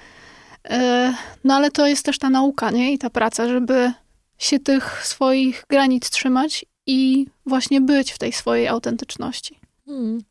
E, 0.69 1.13
No 1.43 1.55
ale 1.55 1.71
to 1.71 1.87
jest 1.87 2.05
też 2.05 2.17
ta 2.17 2.29
nauka, 2.29 2.71
nie? 2.71 2.93
I 2.93 2.97
ta 2.97 3.09
praca, 3.09 3.47
żeby 3.47 3.93
się 4.37 4.59
tych 4.59 5.05
swoich 5.05 5.63
granic 5.69 6.09
trzymać 6.09 6.65
i 6.85 7.27
właśnie 7.45 7.81
być 7.81 8.11
w 8.11 8.17
tej 8.17 8.33
swojej 8.33 8.67
autentyczności. 8.67 9.59
Hmm. 9.85 10.21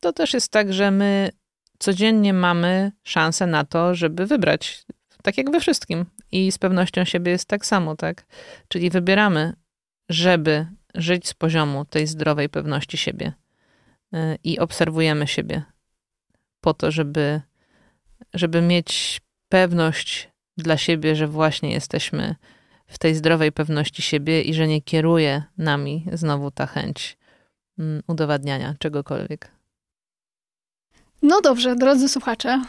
To 0.00 0.12
też 0.12 0.34
jest 0.34 0.48
tak, 0.48 0.72
że 0.72 0.90
my 0.90 1.30
codziennie 1.78 2.32
mamy 2.32 2.92
szansę 3.02 3.46
na 3.46 3.64
to, 3.64 3.94
żeby 3.94 4.26
wybrać. 4.26 4.84
Tak 5.22 5.38
jak 5.38 5.50
we 5.50 5.60
wszystkim. 5.60 6.04
I 6.32 6.52
z 6.52 6.58
pewnością 6.58 7.04
siebie 7.04 7.32
jest 7.32 7.48
tak 7.48 7.66
samo, 7.66 7.96
tak? 7.96 8.26
Czyli 8.68 8.90
wybieramy, 8.90 9.52
żeby 10.08 10.66
żyć 10.94 11.28
z 11.28 11.34
poziomu 11.34 11.84
tej 11.84 12.06
zdrowej 12.06 12.48
pewności 12.48 12.96
siebie 12.96 13.32
i 14.44 14.58
obserwujemy 14.58 15.26
siebie 15.26 15.62
po 16.60 16.74
to, 16.74 16.90
żeby, 16.90 17.40
żeby 18.34 18.62
mieć 18.62 19.20
pewność 19.48 20.30
dla 20.56 20.76
siebie, 20.76 21.16
że 21.16 21.26
właśnie 21.26 21.72
jesteśmy 21.72 22.34
w 22.86 22.98
tej 22.98 23.14
zdrowej 23.14 23.52
pewności 23.52 24.02
siebie 24.02 24.42
i 24.42 24.54
że 24.54 24.66
nie 24.66 24.82
kieruje 24.82 25.42
nami 25.58 26.06
znowu 26.12 26.50
ta 26.50 26.66
chęć 26.66 27.16
mm, 27.78 28.02
udowadniania 28.06 28.74
czegokolwiek. 28.78 29.50
No 31.22 31.40
dobrze, 31.40 31.76
drodzy 31.76 32.08
słuchacze, 32.08 32.62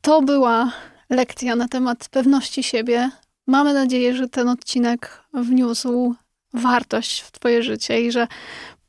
to 0.00 0.22
była 0.22 0.72
lekcja 1.10 1.56
na 1.56 1.68
temat 1.68 2.08
pewności 2.08 2.62
siebie. 2.62 3.10
Mamy 3.46 3.74
nadzieję, 3.74 4.16
że 4.16 4.28
ten 4.28 4.48
odcinek 4.48 5.24
wniósł 5.32 6.14
wartość 6.52 7.20
w 7.20 7.32
Twoje 7.32 7.62
życie 7.62 8.00
i 8.00 8.12
że 8.12 8.26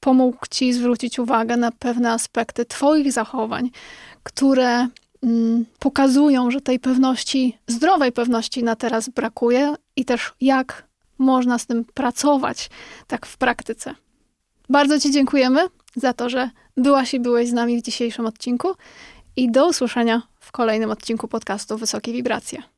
pomógł 0.06 0.46
Ci 0.50 0.74
zwrócić 0.74 1.20
uwagę 1.20 1.58
na 1.58 1.72
pewne 1.72 2.12
aspekty 2.12 2.66
Twoich 2.66 3.12
zachowań, 3.12 3.72
które 4.24 4.88
mm, 5.24 5.66
pokazują, 5.80 6.52
że 6.52 6.62
tej 6.62 6.80
pewności, 6.80 7.58
zdrowej 7.68 8.12
pewności 8.12 8.64
na 8.64 8.76
teraz 8.76 9.10
brakuje 9.10 9.76
i 9.96 10.06
też 10.06 10.34
jak 10.42 10.88
można 11.18 11.60
z 11.60 11.66
tym 11.66 11.86
pracować 11.86 12.70
tak 13.08 13.26
w 13.26 13.38
praktyce. 13.38 13.96
Bardzo 14.70 15.00
Ci 15.00 15.12
dziękujemy 15.12 15.62
za 15.96 16.14
to, 16.14 16.30
że 16.30 16.50
byłaś 16.78 17.14
i 17.14 17.20
byłeś 17.20 17.50
z 17.50 17.54
nami 17.54 17.82
w 17.82 17.86
dzisiejszym 17.86 18.26
odcinku 18.26 18.68
i 19.36 19.52
do 19.52 19.68
usłyszenia 19.68 20.22
w 20.40 20.52
kolejnym 20.52 20.92
odcinku 20.92 21.28
podcastu 21.28 21.78
Wysokie 21.78 22.14
Wibracje. 22.14 22.75